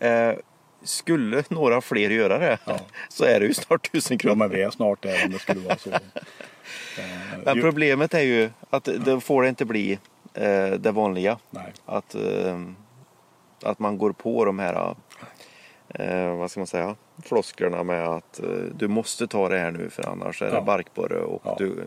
Eh, 0.00 0.34
skulle 0.82 1.44
några 1.48 1.80
fler 1.80 2.10
göra 2.10 2.38
det 2.38 2.58
Ja. 2.64 2.78
så 3.08 3.24
är 3.24 3.40
det 3.40 3.46
ju 3.46 3.54
snart 3.54 3.92
tusen 3.92 4.14
ja 4.14 4.18
kronor. 4.18 4.36
men 4.36 4.50
vi 4.50 4.62
är 4.62 4.70
snart 4.70 5.02
där 5.02 5.24
om 5.24 5.30
det 5.32 5.38
skulle 5.38 5.60
vara 5.60 5.76
så. 5.78 5.90
Eh, 6.98 7.38
Men 7.44 7.60
problemet 7.60 8.14
är 8.14 8.20
ju 8.22 8.50
att 8.70 8.84
det 8.84 9.20
får 9.20 9.42
det 9.42 9.48
inte 9.48 9.64
bli 9.64 9.98
eh, 10.40 10.70
det 10.78 10.90
vanliga. 10.92 11.38
Nej. 11.50 11.72
Att, 11.86 12.14
eh, 12.14 12.60
att 13.62 13.78
man 13.78 13.98
går 13.98 14.12
på 14.12 14.44
de 14.44 14.58
här 14.58 14.94
eh, 15.88 16.36
vad 16.36 16.50
ska 16.50 16.60
man 16.60 16.66
säga, 16.66 16.96
flosklerna 17.24 17.82
med 17.82 18.06
att 18.08 18.40
eh, 18.42 18.48
du 18.74 18.88
måste 18.88 19.26
ta 19.26 19.48
det 19.48 19.58
här 19.58 19.70
nu 19.70 19.90
för 19.90 20.08
annars 20.08 20.42
är 20.42 20.46
det 20.50 20.54
Ja. 20.54 20.60
barkborre 20.62 21.20
och 21.20 21.42
Ja. 21.44 21.54
du, 21.58 21.84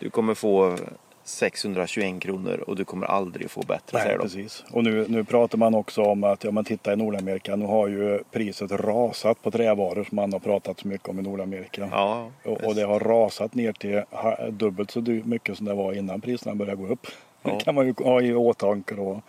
du 0.00 0.10
kommer 0.10 0.34
få 0.34 0.76
621 1.24 2.22
kronor 2.22 2.64
och 2.66 2.76
du 2.76 2.84
kommer 2.84 3.06
aldrig 3.06 3.50
få 3.50 3.60
bättre 3.60 3.98
Nej, 4.04 4.18
precis. 4.18 4.64
Och 4.72 4.84
nu, 4.84 5.06
nu 5.08 5.24
pratar 5.24 5.58
man 5.58 5.74
också 5.74 6.02
om 6.02 6.24
att, 6.24 6.44
ja 6.44 6.50
men 6.50 6.64
titta 6.64 6.92
i 6.92 6.96
Nordamerika, 6.96 7.56
nu 7.56 7.66
har 7.66 7.88
ju 7.88 8.20
priset 8.32 8.70
rasat 8.72 9.42
på 9.42 9.50
trävaror 9.50 10.04
som 10.04 10.16
man 10.16 10.32
har 10.32 10.40
pratat 10.40 10.80
så 10.80 10.88
mycket 10.88 11.08
om 11.08 11.18
i 11.18 11.22
Nordamerika. 11.22 11.88
Ja, 11.92 12.30
Och, 12.44 12.64
och 12.64 12.74
det 12.74 12.82
har 12.82 13.00
rasat 13.00 13.54
ner 13.54 13.72
till 13.72 14.02
dubbelt 14.50 14.90
så 14.90 15.00
mycket 15.00 15.56
som 15.56 15.66
det 15.66 15.74
var 15.74 15.92
innan 15.92 16.20
priserna 16.20 16.54
började 16.54 16.76
gå 16.82 16.86
upp. 16.92 17.06
Ja. 17.46 17.54
Det 17.54 17.60
kan 17.64 17.74
man 17.74 17.86
ju 17.86 17.94
ha 17.98 18.20
i 18.20 18.34
åtanke 18.34 18.94
då. 18.94 19.22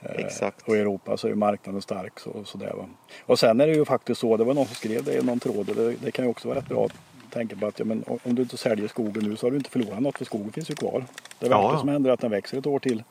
Eh, 0.00 0.24
exakt. 0.24 0.68
Och 0.68 0.76
i 0.76 0.80
Europa 0.80 1.16
så 1.16 1.26
är 1.26 1.30
ju 1.30 1.36
marknaden 1.36 1.82
stark. 1.82 2.20
Så, 2.20 2.44
så 2.44 2.58
där, 2.58 2.72
va. 2.72 2.88
Och 3.26 3.38
sen 3.38 3.60
är 3.60 3.66
det 3.66 3.74
ju 3.74 3.84
faktiskt 3.84 4.20
så, 4.20 4.36
det 4.36 4.44
var 4.44 4.54
någon 4.54 4.66
som 4.66 4.74
skrev 4.74 5.04
det 5.04 5.14
i 5.14 5.22
någon 5.22 5.40
tråd, 5.40 5.66
det, 5.76 5.94
det 6.04 6.10
kan 6.10 6.24
ju 6.24 6.30
också 6.30 6.48
vara 6.48 6.58
rätt 6.58 6.68
bra 6.68 6.84
att 6.84 6.92
tänka 7.30 7.56
på 7.56 7.66
att 7.66 7.78
ja, 7.78 7.84
men, 7.84 8.04
om 8.06 8.34
du 8.34 8.42
inte 8.42 8.56
säljer 8.56 8.88
skogen 8.88 9.24
nu 9.24 9.36
så 9.36 9.46
har 9.46 9.50
du 9.50 9.56
inte 9.56 9.70
förlorat 9.70 10.00
något 10.00 10.18
för 10.18 10.24
skogen 10.24 10.52
finns 10.52 10.70
ju 10.70 10.74
kvar. 10.74 11.04
Det 11.38 11.48
värsta 11.48 11.62
ja. 11.62 11.78
som 11.78 11.88
händer 11.88 12.10
är 12.10 12.14
att 12.14 12.20
den 12.20 12.30
växer 12.30 12.58
ett 12.58 12.66
år 12.66 12.78
till. 12.78 13.02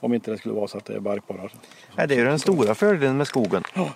Om 0.00 0.14
inte 0.14 0.30
det 0.30 0.38
skulle 0.38 0.54
vara 0.54 0.68
så 0.68 0.78
att 0.78 0.84
det 0.84 0.94
är 0.94 1.00
barkborrar. 1.00 1.52
Nej, 1.96 2.08
det 2.08 2.14
är 2.14 2.18
ju 2.18 2.24
den 2.24 2.38
stora 2.38 2.74
fördelen 2.74 3.16
med 3.16 3.26
skogen. 3.26 3.62
Ja. 3.74 3.90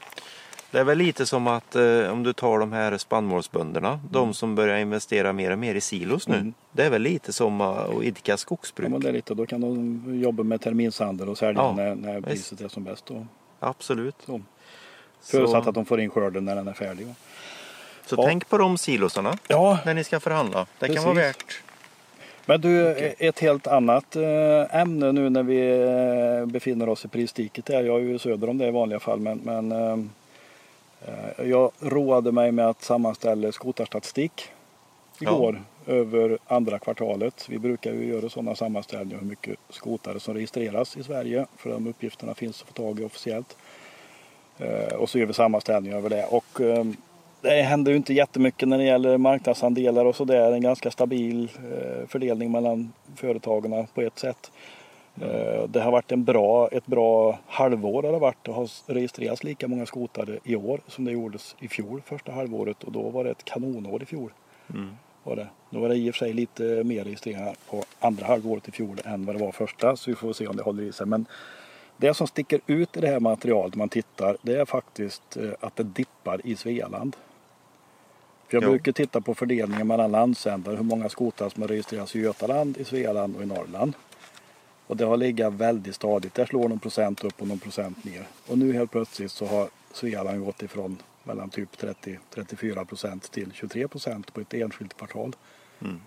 Det 0.75 0.81
är 0.81 0.85
väl 0.85 0.99
lite 0.99 1.27
som 1.27 1.47
att 1.47 1.77
eh, 1.77 2.13
om 2.13 2.23
du 2.23 2.33
tar 2.33 2.59
de 2.59 2.73
här 2.73 2.99
spannmålsbönderna, 2.99 4.01
de 4.11 4.23
Mm. 4.23 4.35
som 4.35 4.55
börjar 4.55 4.79
investera 4.79 5.33
mer 5.33 5.51
och 5.51 5.59
mer 5.59 5.75
i 5.75 5.81
silos 5.81 6.29
nu. 6.29 6.35
Mm. 6.37 6.55
Det 6.73 6.83
är 6.85 6.91
väl 6.91 7.03
lite 7.03 7.33
som 7.33 7.61
eh, 7.61 7.67
att 7.69 8.03
idka 8.03 8.33
Ja, 8.33 8.37
skogsbruk. 8.37 8.91
men 8.91 9.01
det 9.01 9.09
är 9.09 9.13
lite, 9.13 9.35
då 9.35 9.47
kan 9.47 9.61
de 9.61 10.03
jobba 10.23 10.43
med 10.43 10.61
terminshandel 10.61 11.29
och 11.29 11.39
sälja 11.39 11.63
Ja, 11.63 11.73
när, 11.77 11.95
när 11.95 12.21
priset 12.21 12.61
är 12.61 12.69
som 12.69 12.85
bäst. 12.85 13.07
Då. 13.07 13.27
Absolut. 13.61 14.15
Så. 14.27 14.41
Förutsatt 15.23 15.67
att 15.67 15.75
de 15.75 15.85
får 15.85 16.01
in 16.01 16.11
skörden 16.11 16.45
när 16.45 16.57
den 16.57 16.69
är 16.69 16.73
färdig. 16.73 17.07
så 18.07 18.15
Ja. 18.19 18.23
tänk 18.27 18.49
på 18.49 18.59
de 18.59 18.79
silosarna 18.79 19.39
Ja, 19.49 19.79
när 19.85 19.95
ni 19.95 20.05
ska 20.05 20.21
förhandla. 20.21 20.67
Det 20.79 20.87
kan 20.87 20.95
Precis. 20.95 21.05
vara 21.05 21.15
värt. 21.15 21.63
Men 22.47 22.61
du, 22.61 22.91
Okej. 22.93 23.15
ett 23.19 23.39
helt 23.41 23.67
annat 23.67 24.17
eh, 24.17 24.81
ämne 24.81 25.13
nu 25.13 25.31
när 25.31 25.43
vi 25.43 25.71
eh, 26.41 26.47
befinner 26.47 26.89
oss 26.89 27.05
i 27.05 27.09
prisdiket. 27.09 27.65
Där. 27.67 27.85
Jag 27.85 27.97
är 28.01 28.05
ju 28.05 28.19
söder 28.19 28.49
om 28.51 28.59
det 28.59 28.67
i 28.67 28.71
vanliga 28.71 29.01
fall. 29.01 29.21
Men, 29.21 29.41
men 29.45 29.73
eh, 29.73 29.79
eh, 29.93 29.99
jag 31.37 31.71
roade 31.81 32.33
mig 32.33 32.53
med 32.53 32.69
att 32.69 32.83
sammanställa 32.83 33.53
skotarstatistik 33.53 34.51
igår 35.21 35.63
över 35.87 36.39
andra 36.47 36.79
kvartalet. 36.79 37.47
Vi 37.49 37.59
brukar 37.59 37.93
ju 37.93 38.05
göra 38.05 38.29
sådana 38.29 38.55
sammanställningar 38.55 39.21
hur 39.21 39.29
mycket 39.29 39.59
skotare 39.71 40.21
som 40.21 40.35
registreras 40.35 40.97
i 40.97 41.03
Sverige. 41.03 41.47
För 41.57 41.71
de 41.71 41.87
uppgifterna 41.87 42.35
finns 42.35 42.63
att 42.63 42.69
få 42.69 42.75
tag 42.75 43.01
i 43.01 43.05
officiellt. 43.05 43.57
Eh, 44.59 44.95
och 44.95 45.11
så 45.11 45.19
gör 45.19 45.27
vi 45.27 45.33
sammanställningar 45.33 45.97
över 45.97 46.11
det. 46.11 46.25
Och, 46.25 46.61
eh, 46.61 46.85
det 47.41 47.63
händer 47.63 47.93
ju 47.93 47.97
inte 47.97 48.15
jättemycket 48.15 48.69
när 48.69 48.79
det 48.79 48.85
gäller 48.85 49.19
marknadsandelar 49.19 50.05
och 50.05 50.17
sådär. 50.17 50.53
En 50.53 50.63
ganska 50.63 50.91
stabil 50.91 51.49
eh, 51.57 52.07
fördelning 52.09 52.53
mellan 52.53 52.93
företagen 53.17 53.87
på 53.95 54.03
ett 54.03 54.19
sätt. 54.19 54.51
Eh, 55.21 55.69
det 55.69 55.81
har 55.81 55.91
varit 55.93 56.13
en 56.13 56.25
bra, 56.25 56.69
ett 56.69 56.87
bra 56.87 57.39
halvår 57.47 58.03
har 58.03 58.13
det 58.13 58.19
varit. 58.19 58.45
Det 58.45 58.53
har 58.53 58.93
registrerats 58.93 59.45
lika 59.45 59.69
många 59.69 59.87
skotare 59.87 60.39
i 60.45 60.57
år 60.57 60.81
som 60.87 61.05
det 61.05 61.13
gjordes 61.13 61.57
i 61.59 61.69
fjol 61.69 62.03
första 62.05 62.33
halvåret 62.33 62.85
och 62.85 62.93
då 62.93 63.03
var 63.11 63.25
det 63.25 63.31
ett 63.31 63.45
kanonår 63.45 64.03
i 64.03 64.07
fjol. 64.07 64.31
Mm. 64.71 64.97
Var 65.23 65.37
det. 65.37 65.47
Då 65.71 65.81
var 65.81 65.89
det 65.89 65.97
i 65.97 66.11
och 66.11 66.15
för 66.15 66.19
sig 66.19 66.33
lite 66.33 66.63
mer 66.85 67.05
registreringar 67.05 67.55
på 67.71 67.85
andra 68.01 68.27
halvåret 68.27 68.69
i 68.69 68.71
fjol 68.71 69.01
än 69.05 69.27
vad 69.27 69.35
det 69.35 69.45
var 69.45 69.53
första 69.53 69.97
så 69.97 70.11
vi 70.11 70.15
får 70.17 70.33
se 70.33 70.47
om 70.47 70.57
det 70.57 70.63
håller 70.63 70.83
i 70.83 70.93
sig. 70.93 71.07
Men 71.07 71.27
det 71.97 72.15
som 72.15 72.27
sticker 72.27 72.61
ut 72.67 72.97
i 72.97 73.01
det 73.01 73.09
här 73.09 73.21
materialet 73.21 73.75
man 73.75 73.89
tittar 73.89 74.37
det 74.43 74.55
är 74.55 74.65
faktiskt 74.65 75.37
eh, 75.37 75.51
att 75.61 75.77
det 75.77 75.83
dippar 75.83 76.41
i 76.47 76.57
Svealand. 76.57 77.17
För 78.49 78.57
jag 78.57 78.65
Ja. 78.65 78.69
brukar 78.69 78.93
titta 78.93 79.21
på 79.21 79.35
fördelningen 79.35 79.87
mellan 79.87 80.11
landsändar, 80.13 80.77
hur 80.77 80.83
många 80.83 81.09
skotrar 81.09 81.49
som 81.49 81.63
har 81.63 81.69
registrerats 81.69 82.17
i 82.17 82.21
Götaland, 82.21 82.77
i 82.77 82.85
Svealand 82.85 83.37
och 83.37 83.43
i 83.43 83.47
Norrland. 83.47 83.95
Och 84.87 84.97
det 84.97 85.05
har 85.05 85.17
legat 85.17 85.53
väldigt 85.53 85.95
stadigt. 85.95 86.35
Där 86.35 86.47
slår 86.47 86.69
någon 86.69 86.79
procent 86.79 87.25
upp 87.25 87.41
och 87.41 87.49
någon 87.49 87.59
procent 87.59 88.05
ner. 88.05 88.27
Och 88.47 88.59
nu 88.59 88.73
helt 88.73 88.91
plötsligt 88.91 89.33
så 89.33 89.47
har 89.47 89.69
Svealand 89.93 90.45
gått 90.45 90.63
ifrån 90.63 91.03
mellan 91.25 91.51
typ 91.51 91.69
30-34 92.35 92.85
procent 92.85 93.31
till 93.31 93.53
23 93.53 93.89
procent 93.89 94.35
på 94.35 94.41
ett 94.41 94.55
enskilt 94.55 94.97
kvartal. 94.97 95.37
Mm. 95.81 96.01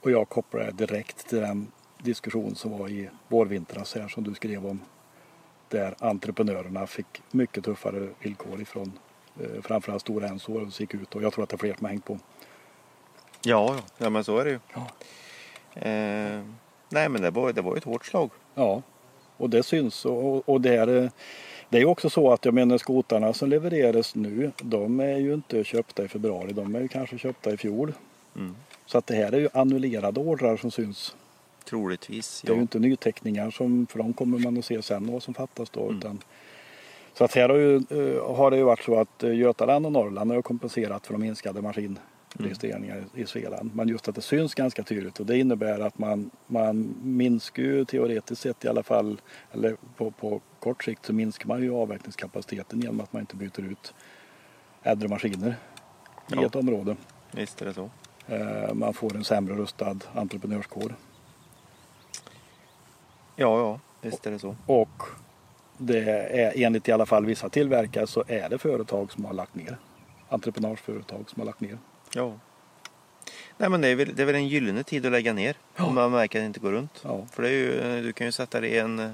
Och 0.00 0.10
jag 0.10 0.28
kopplar 0.28 0.64
det 0.64 0.70
direkt 0.70 1.28
till 1.28 1.38
den 1.38 1.72
diskussion 1.98 2.54
som 2.54 2.78
var 2.78 2.88
i 2.88 3.08
vårvintras 3.28 3.94
här 3.94 4.08
som 4.08 4.24
du 4.24 4.34
skrev 4.34 4.66
om. 4.66 4.80
Där 5.68 5.94
entreprenörerna 5.98 6.86
fick 6.86 7.22
mycket 7.30 7.64
tuffare 7.64 8.08
villkor 8.20 8.60
ifrån 8.60 8.98
eh, 9.40 9.62
framförallt 9.62 10.02
Stora 10.02 10.28
Enso 10.28 10.60
och 10.60 10.80
gick 10.80 10.94
ut 10.94 11.14
och 11.14 11.22
jag 11.22 11.32
tror 11.32 11.44
att 11.44 11.50
det 11.50 11.56
är 11.56 11.58
fler 11.58 11.74
som 11.74 11.84
har 11.84 11.90
hängt 11.90 12.04
på. 12.04 12.18
Ja, 13.42 13.76
ja. 13.98 14.10
men 14.10 14.24
så 14.24 14.38
är 14.38 14.44
det 14.44 14.50
ju. 14.50 14.58
Ja. 14.74 14.86
Eh, 15.80 16.42
nej, 16.92 17.08
men 17.08 17.22
det 17.22 17.30
var, 17.30 17.52
det 17.52 17.62
var 17.62 17.76
ett 17.76 17.84
hårt 17.84 18.06
slag. 18.06 18.30
Ja, 18.54 18.82
och 19.36 19.50
det 19.50 19.62
syns. 19.62 20.04
Och, 20.04 20.48
och 20.48 20.60
det, 20.60 20.76
är, 20.76 20.86
det 21.68 21.76
är 21.76 21.80
ju 21.80 21.86
också 21.86 22.10
så 22.10 22.32
att 22.32 22.44
jag 22.44 22.54
menar 22.54 22.78
skotarna 22.78 23.32
som 23.32 23.48
levereras 23.48 24.14
nu, 24.14 24.52
de 24.62 25.00
är 25.00 25.16
ju 25.16 25.34
inte 25.34 25.64
köpta 25.64 26.04
i 26.04 26.08
februari. 26.08 26.52
De 26.52 26.74
är 26.74 26.80
ju 26.80 26.88
kanske 26.88 27.18
köpta 27.18 27.52
i 27.52 27.56
fjol. 27.56 27.92
Mm. 28.36 28.56
Så 28.86 28.98
att 28.98 29.06
det 29.06 29.14
här 29.14 29.32
är 29.32 29.38
ju 29.38 29.48
annullerade 29.54 30.20
ordrar 30.20 30.56
som 30.56 30.70
syns. 30.70 31.16
Troligtvis. 31.64 32.42
Det 32.42 32.48
är 32.48 32.52
ju 32.52 32.58
Ja. 32.58 32.62
inte 32.62 32.78
nyteckningar 32.78 33.50
som, 33.50 33.86
för 33.86 33.98
de 33.98 34.12
kommer 34.12 34.38
man 34.38 34.58
att 34.58 34.64
se 34.64 34.82
sen 34.82 35.12
vad 35.12 35.22
som 35.22 35.34
fattas 35.34 35.70
då. 35.70 35.82
Mm. 35.84 35.98
Utan, 35.98 36.18
så 37.14 37.24
att 37.24 37.34
här 37.34 37.48
har, 37.48 37.56
ju, 37.56 37.76
eh, 37.76 38.34
har 38.36 38.50
det 38.50 38.56
ju 38.56 38.62
varit 38.62 38.82
så 38.84 39.00
att 39.00 39.22
eh, 39.22 39.34
Götaland 39.34 39.86
och 39.86 39.92
Norrland 39.92 40.32
har 40.32 40.42
kompenserat 40.42 41.06
för 41.06 41.14
de 41.14 41.20
minskade 41.22 41.62
maskinregistreringar 42.34 43.04
i 43.14 43.26
Svealand. 43.26 43.70
Men 43.74 43.88
just 43.88 44.08
att 44.08 44.14
det 44.14 44.22
syns 44.22 44.54
ganska 44.54 44.82
tydligt 44.82 45.20
och 45.20 45.26
det 45.26 45.38
innebär 45.38 45.80
att 45.80 45.98
man, 45.98 46.30
man 46.46 46.94
minskar 47.02 47.62
ju 47.62 47.84
teoretiskt 47.84 48.42
sett 48.42 48.64
i 48.64 48.68
alla 48.68 48.82
fall, 48.82 49.20
eller 49.52 49.76
på, 49.96 50.10
på 50.10 50.40
kort 50.60 50.84
sikt 50.84 51.06
så 51.06 51.12
minskar 51.12 51.46
man 51.48 51.62
ju 51.62 51.74
avverkningskapaciteten 51.74 52.80
genom 52.80 53.00
att 53.00 53.12
man 53.12 53.20
inte 53.20 53.36
byter 53.36 53.60
ut 53.60 53.94
äldre 54.82 55.08
maskiner 55.08 55.50
i 55.50 56.34
Ja. 56.34 56.46
ett 56.46 56.56
område. 56.56 56.96
Visst 57.32 57.62
är 57.62 57.66
det 57.66 57.74
så. 57.74 57.90
Eh, 58.26 58.74
Man 58.74 58.94
får 58.94 59.16
en 59.16 59.24
sämre 59.24 59.54
rustad 59.54 59.96
entreprenörskår. 60.14 60.94
Ja, 63.36 63.58
ja. 63.58 63.80
Visst 64.00 64.26
är 64.26 64.30
det 64.30 64.38
så. 64.38 64.56
Och 64.66 65.02
det 65.78 65.98
är 66.00 66.52
enligt 66.64 66.88
i 66.88 66.92
alla 66.92 67.06
fall 67.06 67.26
vissa 67.26 67.48
tillverkare 67.48 68.06
så 68.06 68.24
är 68.28 68.48
det 68.48 68.58
företag 68.58 69.12
som 69.12 69.24
har 69.24 69.32
lagt 69.32 69.54
ner. 69.54 69.76
Entreprenörsföretag 70.28 71.30
som 71.30 71.40
har 71.40 71.46
lagt 71.46 71.60
ner. 71.60 71.78
Ja. 72.14 72.34
Nej, 73.56 73.68
men 73.70 73.80
det 73.80 73.88
är, 73.88 73.94
väl, 73.96 74.14
det 74.14 74.22
är 74.22 74.26
väl 74.26 74.34
en 74.34 74.48
gyllene 74.48 74.82
tid 74.82 75.06
att 75.06 75.12
lägga 75.12 75.32
ner. 75.32 75.56
Ja. 75.76 75.84
Om 75.84 75.94
man 75.94 76.10
märker 76.10 76.38
att 76.38 76.42
det 76.42 76.46
inte 76.46 76.60
går 76.60 76.72
runt. 76.72 77.00
Ja. 77.04 77.26
För 77.32 77.42
det 77.42 77.48
är 77.48 77.52
ju, 77.52 78.02
du 78.02 78.12
kan 78.12 78.26
ju 78.26 78.32
sätta 78.32 78.60
det 78.60 78.68
i 78.68 78.78
en 78.78 78.98
eh, 78.98 79.10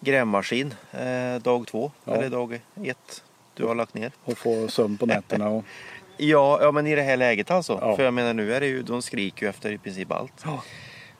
grävmaskin 0.00 0.74
eh, 0.92 1.42
dag 1.42 1.66
två 1.66 1.92
Ja. 2.04 2.14
eller 2.14 2.28
dag 2.30 2.60
ett. 2.84 3.24
Du 3.54 3.64
har 3.66 3.74
lagt 3.74 3.94
ner. 3.94 4.12
Och 4.24 4.38
få 4.38 4.68
sömn 4.68 4.96
på 4.98 5.06
nätterna. 5.06 5.48
Och, 5.48 5.64
Ja, 6.16 6.58
ja 6.62 6.72
men 6.72 6.86
i 6.86 6.94
det 6.94 7.02
här 7.02 7.16
läget 7.16 7.50
alltså. 7.50 7.78
För 7.96 8.02
jag 8.02 8.14
menar 8.14 8.34
nu 8.34 8.54
är 8.54 8.60
det 8.60 8.66
ju, 8.66 8.82
de 8.82 9.02
skriker 9.02 9.46
ju 9.46 9.50
efter 9.50 9.72
i 9.72 9.78
princip 9.78 10.12
allt. 10.12 10.44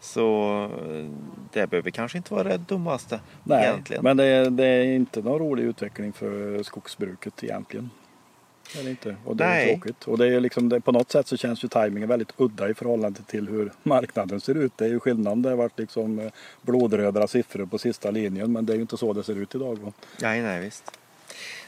Så 0.01 0.55
eh, 0.65 1.11
det 1.53 1.67
behöver 1.67 1.91
kanske 1.91 2.19
inte 2.19 2.35
vara 2.35 2.45
det 2.49 2.57
dummaste 2.57 3.21
nej, 3.45 3.65
egentligen. 3.65 4.05
men 4.05 4.17
det 4.17 4.25
är, 4.25 4.51
det 4.51 4.67
är 4.67 4.85
inte 4.85 5.23
någon 5.23 5.39
rolig 5.39 5.63
utveckling 5.65 6.13
för 6.13 6.63
skogsbruket 6.63 7.45
egentligen. 7.45 7.91
Är 8.79 8.85
det 8.85 8.91
inte. 8.91 9.17
Och 9.25 9.37
det 9.37 9.45
är 9.45 9.49
Nej. 9.49 9.75
tråkigt. 9.75 10.09
Och 10.09 10.19
det 10.19 10.27
är 10.27 10.41
liksom, 10.41 10.69
det, 10.69 10.81
på 10.81 10.93
något 10.93 11.11
sätt 11.11 11.27
så 11.27 11.37
känns 11.37 11.65
ju 11.65 11.69
tajmingen 11.69 12.09
väldigt 12.09 12.33
udda 12.37 12.69
i 12.69 12.75
förhållande 12.75 13.23
till 13.23 13.49
hur 13.49 13.73
marknaden 13.83 14.41
ser 14.41 14.55
ut. 14.55 14.73
Det 14.77 14.85
är 14.85 14.89
ju 14.89 15.01
skillnad. 15.01 15.43
Det 15.43 15.49
har 15.49 15.57
varit 15.57 15.79
liksom 15.79 16.19
eh, 16.19 16.31
blodröda 16.63 17.27
siffror 17.27 17.67
på 17.67 17.79
sista 17.79 18.11
linjen. 18.11 18.53
Men 18.53 18.67
det 18.67 18.73
är 18.73 18.75
ju 18.75 18.81
inte 18.83 18.97
så 18.97 19.13
det 19.13 19.25
ser 19.25 19.37
ut 19.37 19.55
idag. 19.55 19.79
Va? 19.79 19.93
Nej, 20.23 20.43
nej 20.43 20.61
visst. 20.61 20.91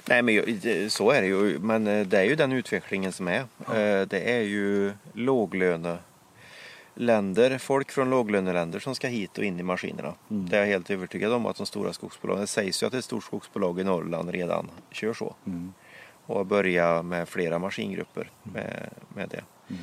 Nej 0.09 0.23
men 0.23 0.91
så 0.91 1.11
är 1.11 1.21
det 1.23 1.27
ju. 1.27 1.59
Men 1.59 1.87
eh, 1.87 2.07
det 2.07 2.19
är 2.19 2.25
ju 2.25 2.37
den 2.37 2.53
utvecklingen 2.53 3.13
som 3.13 3.29
är. 3.29 3.39
Eh, 3.41 4.07
Det 4.07 4.33
är 4.33 4.41
ju 4.43 4.93
låglöneländer, 5.13 7.59
folk 7.59 7.91
från 7.91 8.11
låglöneländer 8.11 8.79
som 8.79 8.95
ska 8.95 9.09
hit 9.09 9.39
och 9.39 9.45
in 9.45 9.61
i 9.61 9.63
maskinerna. 9.63 10.15
Mm. 10.31 10.49
Det 10.49 10.57
är 10.57 10.61
jag 10.61 10.67
helt 10.67 10.91
övertygad 10.91 11.33
om 11.33 11.47
att 11.47 11.57
de 11.57 11.67
stora 11.67 11.93
skogsbolagen, 11.93 12.41
det 12.41 12.47
sägs 12.47 12.83
ju 12.83 12.87
att 12.87 12.95
ett 12.95 13.05
stort 13.05 13.25
skogsbolag 13.25 13.81
i 13.81 13.85
Norrland 13.85 14.31
redan 14.31 14.71
kör 14.91 15.15
så. 15.15 15.35
Mm. 15.47 15.73
Och 16.33 16.47
börjar 16.47 17.03
med 17.03 17.29
flera 17.29 17.59
maskingrupper 17.59 18.31
med, 18.43 18.91
med 19.15 19.29
det. 19.29 19.43
Mm. 19.71 19.83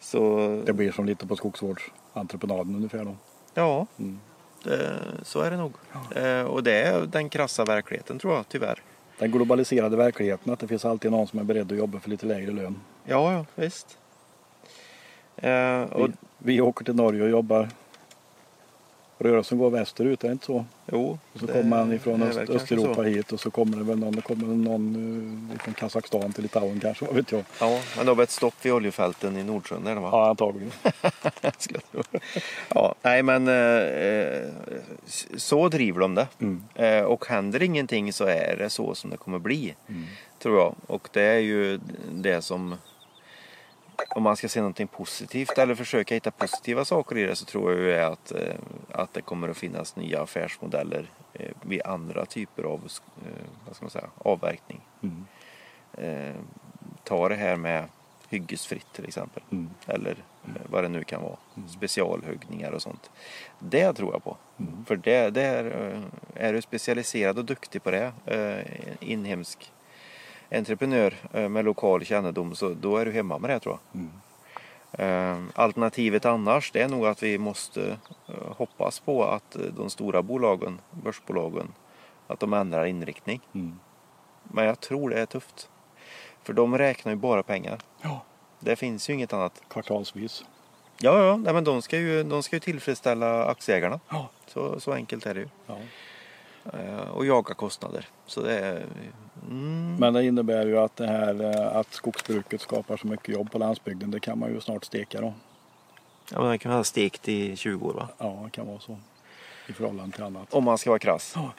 Så 0.00 0.62
Det 0.66 0.72
blir 0.72 0.92
som 0.92 1.04
lite 1.06 1.26
på 1.26 1.36
skogsvårdsentreprenaden 1.36 2.74
ungefär 2.76 3.04
då. 3.04 3.16
ja, 3.54 3.86
Mm. 3.98 4.20
det, 4.64 5.00
så 5.22 5.40
är 5.40 5.50
det 5.50 5.56
nog. 5.56 5.72
Eh, 6.16 6.42
Och 6.42 6.62
det 6.62 6.82
är 6.82 7.00
den 7.06 7.28
krassa 7.28 7.64
verkligheten 7.64 8.18
tror 8.18 8.34
jag 8.34 8.48
tyvärr. 8.48 8.82
Den 9.18 9.30
globaliserade 9.30 9.96
verkligheten 9.96 10.52
att 10.52 10.58
det 10.58 10.68
finns 10.68 10.84
alltid 10.84 11.10
någon 11.10 11.26
som 11.26 11.38
är 11.38 11.44
beredd 11.44 11.72
att 11.72 11.78
jobba 11.78 12.00
för 12.00 12.10
lite 12.10 12.26
lägre 12.26 12.50
lön. 12.52 12.80
Ja, 13.04 13.32
ja 13.32 13.44
visst. 13.54 13.98
Eh, 15.36 15.82
och 15.82 16.08
Vi, 16.08 16.12
vi 16.38 16.60
åker 16.60 16.84
till 16.84 16.94
Norge 16.94 17.22
och 17.22 17.30
jobbar 17.30 17.68
rörelsen 19.20 19.58
går 19.58 19.70
västerut, 19.70 20.24
är 20.24 20.28
det 20.28 20.32
inte 20.32 20.46
så? 20.46 20.64
Jo, 20.92 21.18
Och 21.32 21.40
så 21.40 21.46
det 21.46 21.52
kommer 21.52 21.64
man 21.64 21.92
ifrån 21.92 22.22
Öst, 22.22 22.38
Östeuropa 22.38 22.94
så. 22.94 23.02
hit 23.02 23.32
och 23.32 23.40
så 23.40 23.50
kommer 23.50 23.76
det 23.76 23.84
väl 23.84 23.98
någon, 23.98 24.12
det 24.16 24.22
kommer 24.22 24.46
någon 24.46 25.50
eh, 25.52 25.58
från 25.62 25.74
Kazakstan 25.74 26.32
till 26.32 26.42
Litauen 26.42 26.80
kanske, 26.80 27.04
vad 27.06 27.14
vet 27.14 27.32
jag. 27.32 27.44
Ja, 27.60 27.80
men 27.96 28.06
det 28.06 28.12
har 28.12 28.22
ett 28.22 28.30
stopp 28.30 28.54
vid 28.62 28.72
oljefälten 28.72 29.36
i 29.36 29.44
Nordsjön 29.44 29.84
där 29.84 29.94
va? 29.94 30.08
Ja, 30.12 30.28
antagligen. 30.28 30.72
Ja, 32.74 32.94
nej 33.02 33.22
men 33.22 33.48
eh, 33.48 34.48
så 35.36 35.68
driver 35.68 36.00
de 36.00 36.14
det. 36.14 36.26
Mm. 36.40 36.62
Eh, 36.74 37.02
och 37.02 37.26
händer 37.26 37.62
ingenting 37.62 38.12
så 38.12 38.24
är 38.24 38.56
det 38.58 38.70
så 38.70 38.94
som 38.94 39.10
det 39.10 39.16
kommer 39.16 39.38
bli. 39.38 39.74
Mm. 39.88 40.04
Tror 40.38 40.58
jag. 40.58 40.74
Och 40.86 41.08
det 41.12 41.22
är 41.22 41.38
ju 41.38 41.80
det 42.12 42.42
som 42.42 42.74
om 44.08 44.22
man 44.22 44.36
ska 44.36 44.48
se 44.48 44.60
någonting 44.60 44.86
positivt 44.86 45.58
eller 45.58 45.74
försöka 45.74 46.14
hitta 46.14 46.30
positiva 46.30 46.84
saker 46.84 47.18
i 47.18 47.22
det 47.22 47.36
så 47.36 47.44
tror 47.44 47.72
jag 47.72 47.80
ju 47.80 47.92
är 47.92 48.04
att, 48.04 48.32
eh, 48.32 48.54
att 48.92 49.14
det 49.14 49.22
kommer 49.22 49.48
att 49.48 49.56
finnas 49.56 49.96
nya 49.96 50.22
affärsmodeller 50.22 51.10
eh, 51.32 51.50
vid 51.62 51.82
andra 51.82 52.26
typer 52.26 52.62
av 52.62 52.80
eh, 52.84 53.32
vad 53.66 53.76
ska 53.76 53.84
man 53.84 53.90
säga, 53.90 54.10
avverkning. 54.18 54.80
Mm. 55.02 55.26
Ta 57.04 57.28
det 57.28 57.34
här 57.34 57.56
med 57.56 57.84
hyggesfritt 58.28 58.92
till 58.92 59.04
exempel. 59.04 59.42
Mm. 59.50 59.70
Eller 59.86 60.10
eh, 60.44 60.62
vad 60.70 60.84
det 60.84 60.88
nu 60.88 61.04
kan 61.04 61.22
vara. 61.22 61.36
Specialhuggningar 61.68 62.72
och 62.72 62.82
sånt. 62.82 63.10
Det 63.58 63.92
tror 63.92 64.12
jag 64.12 64.24
på. 64.24 64.36
För 64.86 64.96
det, 64.96 65.30
det 65.30 65.42
är, 65.42 66.02
är 66.34 66.52
du 66.52 66.62
specialiserad 66.62 67.38
och 67.38 67.44
duktig 67.44 67.82
på 67.82 67.90
det, 67.90 68.12
inhemsk 69.00 69.72
entreprenör 70.50 71.14
eh, 71.32 71.48
med 71.48 71.64
lokal 71.64 72.04
kännedom, 72.04 72.54
så 72.54 72.68
då 72.68 72.96
är 72.96 73.04
du 73.04 73.12
hemma 73.12 73.38
med 73.38 73.50
det 73.50 73.58
tror 73.60 73.78
jag. 73.92 74.00
Mm. 74.00 74.10
Eh, 74.92 75.50
Alternativet 75.54 76.24
annars, 76.24 76.70
det 76.72 76.82
är 76.82 76.88
nog 76.88 77.06
att 77.06 77.22
vi 77.22 77.38
måste 77.38 77.96
eh, 78.28 78.34
hoppas 78.56 79.00
på 79.00 79.24
att 79.24 79.56
de 79.76 79.90
stora 79.90 80.22
bolagen, 80.22 80.80
börsbolagen, 80.90 81.68
att 82.26 82.40
de 82.40 82.52
ändrar 82.52 82.84
inriktning. 82.84 83.40
Mm. 83.54 83.78
Men 84.42 84.64
jag 84.64 84.80
tror 84.80 85.10
det 85.10 85.20
är 85.20 85.26
tufft. 85.26 85.68
För 86.42 86.52
de 86.52 86.78
räknar 86.78 87.12
ju 87.12 87.16
bara 87.16 87.42
pengar. 87.42 87.78
Ja, 88.02 88.24
Det 88.60 88.76
finns 88.76 89.10
ju 89.10 89.14
inget 89.14 89.32
annat. 89.32 89.62
kvartalsvis. 89.68 90.44
Ja, 91.02 91.24
ja, 91.26 91.36
nej, 91.36 91.54
men 91.54 91.64
de 91.64 91.82
ska, 91.82 91.98
ju, 91.98 92.22
de 92.22 92.42
ska 92.42 92.56
ju 92.56 92.60
tillfredsställa 92.60 93.44
aktieägarna. 93.44 94.00
Ja. 94.08 94.28
Så, 94.46 94.80
så 94.80 94.92
enkelt 94.92 95.26
är 95.26 95.34
det 95.34 95.40
ju. 95.40 95.48
Ja. 95.66 95.76
Och 97.12 97.26
jaga 97.26 97.54
kostnader. 97.54 98.08
Så 98.26 98.40
det 98.42 98.58
är... 98.58 98.86
Mm, 99.48 99.96
Men 99.98 100.14
det 100.14 100.24
innebär 100.24 100.66
ju 100.66 100.78
att 100.78 100.96
det 100.96 101.06
här 101.06 101.42
eh, 101.70 101.76
att 101.76 101.92
skogsbruket 101.94 102.60
skapar 102.60 102.96
så 102.96 103.06
mycket 103.06 103.28
jobb 103.34 103.52
på 103.52 103.58
landsbygden, 103.58 104.10
det 104.10 104.20
kan 104.20 104.38
man 104.38 104.52
ju 104.54 104.60
snart 104.60 104.84
steka 104.84 105.20
då. 105.20 105.32
ja, 106.32 106.40
men 106.42 106.50
det 106.50 106.58
kan 106.58 106.70
man 106.70 106.78
ha 106.78 106.84
stekt 106.84 107.28
i 107.28 107.56
20 107.56 107.86
år 107.88 107.92
va? 107.94 108.08
Ja, 108.18 108.40
det 108.44 108.50
kan 108.50 108.66
vara 108.66 108.80
så. 108.80 108.98
I 109.68 109.72
förhållande 109.72 110.14
till 110.16 110.24
annat. 110.24 110.54
Om 110.54 110.64
man 110.64 110.78
ska 110.78 110.90
vara 110.90 110.98
krass. 110.98 111.32
Ja, 111.36 111.52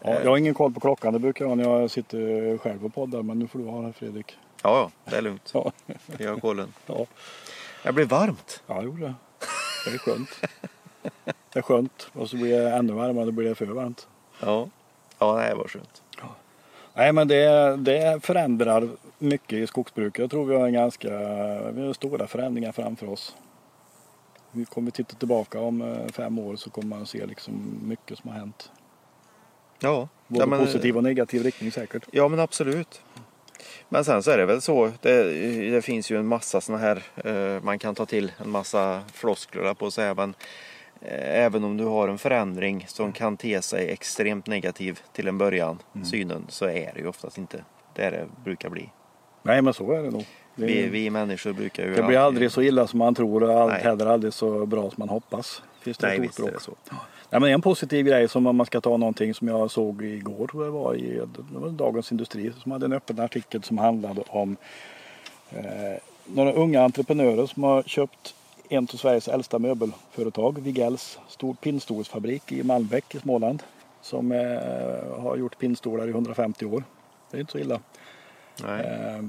jag 0.00 0.30
har 0.30 0.36
ingen 0.36 0.54
koll 0.54 0.72
på 0.72 0.80
klockan, 0.80 1.12
det 1.12 1.18
brukar 1.18 1.44
jag 1.44 1.48
ha 1.48 1.54
när 1.54 1.64
jag 1.80 1.90
sitter 1.90 2.58
själv 2.58 2.84
och 2.84 2.94
poddar, 2.94 3.22
men 3.22 3.38
nu 3.38 3.46
får 3.48 3.58
du 3.58 3.64
ha 3.64 3.82
det 3.82 3.92
Fredrik. 3.92 4.36
Ja, 4.62 4.90
ja, 5.04 5.10
det 5.10 5.16
är 5.16 5.22
lugnt. 5.22 5.50
Ja, 5.54 5.72
Jag 6.18 6.30
har 6.30 6.40
kollen. 6.40 6.72
ja. 6.86 7.06
Jag 7.82 7.94
blir 7.94 8.04
varmt. 8.04 8.62
ja 8.66 8.74
jag 8.74 8.84
gjorde 8.84 9.02
det. 9.02 9.14
Det 9.84 9.90
är 9.94 9.98
skönt. 9.98 10.30
Det 11.24 11.58
är 11.58 11.62
skönt 11.62 12.08
och 12.12 12.30
så 12.30 12.36
blir 12.36 12.60
det 12.60 12.70
ännu 12.70 12.92
varmare, 12.92 13.24
då 13.24 13.30
blir 13.30 13.48
det 13.48 13.54
för 13.54 13.66
varmt. 13.66 14.08
Ja, 14.40 14.68
ja 15.18 15.36
det 15.48 15.54
var 15.54 15.68
skönt. 15.68 16.02
Nej 16.94 17.12
men 17.12 17.28
det, 17.28 17.76
det 17.76 18.20
förändrar 18.22 18.88
mycket 19.18 19.58
i 19.58 19.66
skogsbruket. 19.66 20.18
Jag 20.18 20.30
tror 20.30 20.44
vi 20.44 20.54
har 20.54 20.66
en 20.66 20.72
ganska 20.72 21.08
vi 21.70 21.86
har 21.86 21.92
stora 21.92 22.26
förändringar 22.26 22.72
framför 22.72 23.08
oss. 23.08 23.36
Vi 24.52 24.64
kommer 24.64 24.90
titta 24.90 25.16
tillbaka 25.16 25.60
om 25.60 25.82
eh, 25.82 26.12
fem 26.12 26.38
år 26.38 26.56
så 26.56 26.70
kommer 26.70 26.96
man 26.96 27.06
se 27.06 27.26
liksom 27.26 27.80
mycket 27.82 28.18
som 28.18 28.30
har 28.30 28.38
hänt. 28.38 28.70
Ja, 29.80 30.08
Både 30.26 30.42
ja, 30.42 30.46
men, 30.46 30.66
positiv 30.66 30.96
och 30.96 31.02
negativ 31.02 31.42
riktning 31.42 31.72
säkert. 31.72 32.06
Ja, 32.10 32.28
men 32.28 32.40
absolut. 32.40 33.02
Men 33.88 34.04
sen 34.04 34.22
så 34.22 34.30
är 34.30 34.38
det 34.38 34.46
väl 34.46 34.60
så. 34.60 34.92
Det, 35.00 35.22
det 35.70 35.82
finns 35.82 36.10
ju 36.10 36.18
en 36.18 36.26
massa 36.26 36.60
såna 36.60 36.78
här. 36.78 37.02
Eh, 37.24 37.62
man 37.62 37.78
kan 37.78 37.94
ta 37.94 38.06
till 38.06 38.32
en 38.38 38.50
massa 38.50 39.02
floskler 39.12 39.74
på 39.74 39.90
sig. 39.90 40.08
Eh, 40.08 40.28
även 41.04 41.64
om 41.64 41.76
du 41.76 41.84
har 41.84 42.08
en 42.08 42.18
förändring 42.18 42.84
som 42.88 43.12
kan 43.12 43.36
te 43.36 43.62
sig 43.62 43.90
extremt 43.90 44.46
negativ 44.46 45.00
till 45.12 45.28
en 45.28 45.38
början, 45.38 45.78
synen, 46.04 46.46
så 46.48 46.64
är 46.64 46.92
det 46.94 47.00
ju 47.00 47.06
oftast 47.06 47.38
inte 47.38 47.64
det 47.94 48.10
det 48.10 48.26
brukar 48.44 48.70
bli. 48.70 48.90
Nej 49.42 49.62
men 49.62 49.74
så 49.74 49.92
är 49.92 50.02
det 50.02 50.10
nog. 50.10 50.26
Det, 50.54 50.66
Vi, 50.66 50.86
vi 50.88 51.10
människor 51.10 51.52
brukar 51.52 51.84
ju... 51.86 51.94
det 51.94 52.02
blir 52.02 52.18
aldrig 52.18 52.50
så 52.52 52.62
illa 52.62 52.86
som 52.86 52.98
man 52.98 53.14
tror 53.14 53.42
och 53.42 53.60
allt 53.60 53.72
Nej. 53.72 53.82
heller 53.82 54.06
aldrig 54.06 54.32
så 54.32 54.66
bra 54.66 54.82
som 54.82 54.94
man 54.96 55.08
hoppas. 55.08 55.62
Finns 55.80 55.98
det 55.98 56.06
Nej, 56.06 56.20
visst 56.20 56.38
är 56.38 56.52
det 56.52 56.60
så. 56.60 56.72
Nej, 57.30 57.40
men 57.40 57.50
en 57.50 57.62
positiv 57.62 58.06
grej 58.06 58.28
som 58.28 58.46
om 58.46 58.56
man 58.56 58.66
ska 58.66 58.80
ta 58.80 58.96
någonting 58.96 59.34
som 59.34 59.48
jag 59.48 59.70
såg 59.70 60.04
igår 60.04 60.46
tror 60.46 60.64
jag 60.64 60.72
var 60.72 60.96
i 60.96 61.20
var 61.52 61.68
Dagens 61.70 62.12
Industri 62.12 62.52
som 62.62 62.72
hade 62.72 62.86
en 62.86 62.92
öppen 62.92 63.20
artikel 63.20 63.62
som 63.62 63.78
handlade 63.78 64.22
om 64.28 64.56
eh, 65.50 65.62
några 66.26 66.52
unga 66.52 66.82
entreprenörer 66.82 67.46
som 67.46 67.62
har 67.62 67.82
köpt 67.82 68.34
en 68.68 68.84
av 68.92 68.96
Sveriges 68.96 69.28
äldsta 69.28 69.58
möbelföretag, 69.58 70.58
Wigells 70.58 71.18
stor 71.28 71.54
pinnstolsfabrik 71.54 72.52
i 72.52 72.62
Malmbäck 72.62 73.14
i 73.14 73.18
Småland 73.18 73.62
som 74.00 74.32
eh, 74.32 75.22
har 75.22 75.36
gjort 75.36 75.58
pinnstolar 75.58 76.06
i 76.06 76.10
150 76.10 76.66
år. 76.66 76.84
Det 77.30 77.36
är 77.36 77.40
inte 77.40 77.52
så 77.52 77.58
illa. 77.58 77.80
Eh, 78.64 79.22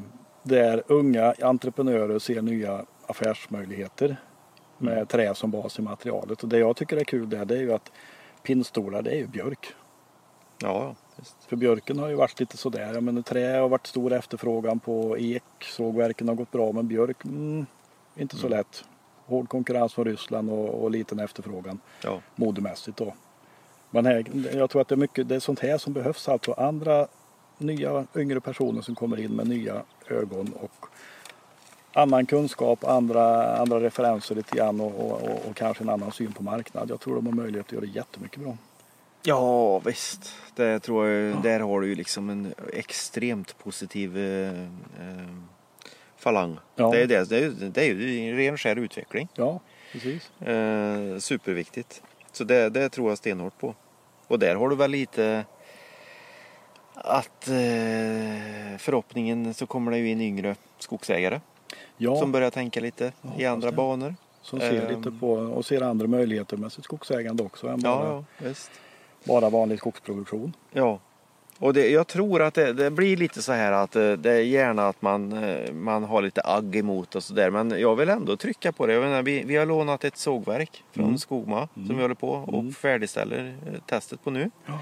där 0.43 0.83
unga 0.87 1.33
entreprenörer 1.41 2.19
ser 2.19 2.41
nya 2.41 2.85
affärsmöjligheter 3.07 4.17
med 4.77 5.09
trä 5.09 5.35
som 5.35 5.51
bas 5.51 5.79
i 5.79 5.81
materialet. 5.81 6.43
Och 6.43 6.49
det 6.49 6.57
jag 6.57 6.75
tycker 6.75 6.97
är 6.97 7.03
kul 7.03 7.29
där 7.29 7.45
det 7.45 7.55
är 7.55 7.61
ju 7.61 7.73
att 7.73 7.91
pinnstolar 8.43 9.01
det 9.01 9.11
är 9.11 9.17
ju 9.17 9.27
björk. 9.27 9.73
Ja, 10.61 10.95
visst. 11.15 11.35
För 11.47 11.55
björken 11.55 11.99
har 11.99 12.09
ju 12.09 12.15
varit 12.15 12.39
lite 12.39 12.57
sådär. 12.57 12.93
Jag 12.93 13.03
menar, 13.03 13.21
trä 13.21 13.57
har 13.57 13.69
varit 13.69 13.87
stor 13.87 14.13
efterfrågan 14.13 14.79
på 14.79 15.17
ek. 15.17 15.43
Sågverken 15.61 16.27
har 16.27 16.35
gått 16.35 16.51
bra 16.51 16.71
men 16.71 16.87
björk, 16.87 17.25
mm, 17.25 17.65
inte 18.15 18.35
så 18.35 18.47
lätt. 18.47 18.85
Hård 19.25 19.49
konkurrens 19.49 19.93
från 19.93 20.05
Ryssland 20.05 20.49
och, 20.49 20.83
och 20.83 20.91
liten 20.91 21.19
efterfrågan 21.19 21.79
Ja. 22.03 22.21
modemässigt 22.35 22.97
då. 22.97 23.13
Men 23.89 24.05
här, 24.05 24.25
jag 24.53 24.69
tror 24.69 24.81
att 24.81 24.87
det 24.87 24.95
är 24.95 24.97
mycket 24.97 25.29
det 25.29 25.35
är 25.35 25.39
sånt 25.39 25.59
här 25.59 25.77
som 25.77 25.93
behövs. 25.93 26.29
Alltså 26.29 26.53
andra 26.53 27.07
nya 27.57 28.05
yngre 28.15 28.41
personer 28.41 28.81
som 28.81 28.95
kommer 28.95 29.19
in 29.19 29.31
med 29.31 29.47
nya 29.47 29.81
ögon 30.09 30.53
och 30.53 30.85
annan 31.93 32.25
kunskap, 32.25 32.83
andra, 32.83 33.55
andra 33.57 33.79
referenser 33.79 34.35
lite 34.35 34.55
grann 34.57 34.81
och, 34.81 34.95
och, 34.99 35.21
och, 35.23 35.45
och 35.49 35.55
kanske 35.55 35.83
en 35.83 35.89
annan 35.89 36.11
syn 36.11 36.33
på 36.33 36.43
marknad. 36.43 36.89
Jag 36.89 36.99
tror 36.99 37.15
de 37.15 37.25
har 37.25 37.33
möjlighet 37.33 37.65
att 37.65 37.71
göra 37.71 37.81
det 37.85 37.91
jättemycket 37.91 38.39
bra. 38.39 38.57
Ja 39.23 39.79
visst, 39.79 40.33
det 40.55 40.79
tror 40.79 41.07
jag, 41.07 41.41
där 41.41 41.59
har 41.59 41.81
du 41.81 41.87
ju 41.87 41.95
liksom 41.95 42.29
en 42.29 42.53
extremt 42.73 43.57
positiv 43.57 44.17
eh, 44.17 44.61
eh, 44.61 45.27
falang. 46.25 46.57
Ja. 46.75 46.91
Det, 46.91 47.01
är 47.01 47.07
det, 47.07 47.29
det, 47.29 47.37
är, 47.37 47.49
det 47.69 47.81
är 47.81 47.93
ju 47.93 48.29
en 48.29 48.37
ren 48.37 48.57
skär 48.57 48.75
utveckling. 48.75 49.27
Ja, 49.35 49.59
precis. 49.91 50.31
Eh, 50.41 51.17
superviktigt. 51.19 52.01
Så 52.31 52.43
det, 52.43 52.69
det 52.69 52.89
tror 52.89 53.09
jag 53.09 53.17
stenhårt 53.17 53.57
på. 53.59 53.75
Och 54.27 54.39
där 54.39 54.55
har 54.55 54.69
du 54.69 54.75
väl 54.75 54.91
lite 54.91 55.45
att 56.93 57.47
eh, 57.47 58.77
förhoppningen 58.77 59.53
så 59.53 59.65
kommer 59.67 59.91
det 59.91 59.97
ju 59.97 60.09
in 60.09 60.21
yngre 60.21 60.55
skogsägare 60.79 61.39
Ja, 61.97 62.15
som 62.15 62.31
börjar 62.31 62.49
tänka 62.51 62.79
lite 62.79 63.11
i 63.37 63.45
andra 63.45 63.71
det- 63.71 63.77
banor. 63.77 64.15
som 64.41 64.59
ser 64.59 64.81
ehm. 64.91 64.97
lite 64.97 65.11
på 65.19 65.31
och 65.33 65.65
ser 65.65 65.81
andra 65.81 66.07
möjligheter 66.07 66.57
med 66.57 66.71
sitt 66.71 66.83
skogsägande 66.83 67.43
också 67.43 67.67
än 67.67 67.79
bara, 67.79 68.23
Ja, 68.43 68.53
bara 69.23 69.49
vanlig 69.49 69.79
skogsproduktion. 69.79 70.53
Ja, 70.71 70.99
och 71.59 71.73
det, 71.73 71.89
jag 71.89 72.07
tror 72.07 72.41
att 72.41 72.53
det, 72.53 72.73
det 72.73 72.91
blir 72.91 73.17
lite 73.17 73.41
så 73.41 73.51
här 73.53 73.71
att 73.71 73.95
eh, 73.95 74.11
det 74.11 74.31
är 74.31 74.41
gärna 74.41 74.87
att 74.87 75.01
man, 75.01 75.43
eh, 75.43 75.73
man 75.73 76.03
har 76.03 76.21
lite 76.21 76.41
agg 76.45 76.75
emot 76.75 77.15
och 77.15 77.23
sådär. 77.23 77.49
Men 77.51 77.79
jag 77.79 77.95
vill 77.95 78.09
ändå 78.09 78.37
trycka 78.37 78.71
på 78.71 78.85
det. 78.87 78.93
Jag 78.93 79.03
menar, 79.03 79.23
vi, 79.23 79.43
vi 79.43 79.55
har 79.55 79.65
lånat 79.65 80.03
ett 80.03 80.17
sågverk 80.17 80.83
från 80.91 81.05
Mm. 81.05 81.17
Skogma 81.17 81.67
som 81.73 81.95
vi 81.95 82.01
håller 82.01 82.15
på 82.15 82.29
och 82.29 82.59
Mm. 82.59 82.73
färdigställer 82.73 83.55
eh, 83.67 83.79
testet 83.85 84.23
på 84.23 84.31
nu. 84.31 84.51
Ja. 84.65 84.73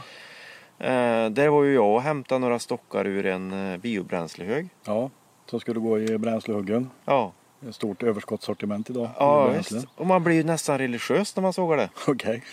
Eh, 0.86 1.29
där 1.29 1.47
var 1.49 1.63
ju 1.63 1.73
jag 1.73 1.95
och 1.95 2.01
hämtade 2.01 2.39
några 2.39 2.59
stockar 2.59 3.07
ur 3.07 3.25
en 3.25 3.71
eh, 3.73 3.77
biobränslehög. 3.77 4.69
Ja, 4.86 5.09
som 5.49 5.59
skulle 5.59 5.79
gå 5.79 5.99
i 5.99 6.17
bränslehuggen. 6.17 6.89
Ja, 7.05 7.31
Ett 7.69 7.75
stort 7.75 8.03
överskottssortiment 8.03 8.89
idag. 8.89 9.09
ja 9.19 9.47
visst. 9.47 9.71
Och 9.95 10.07
man 10.07 10.23
blir 10.23 10.36
ju 10.36 10.43
nästan 10.43 10.77
religiös 10.77 11.36
när 11.36 11.41
man 11.41 11.53
sågar 11.53 11.77
det. 11.77 11.89
Okej. 12.07 12.43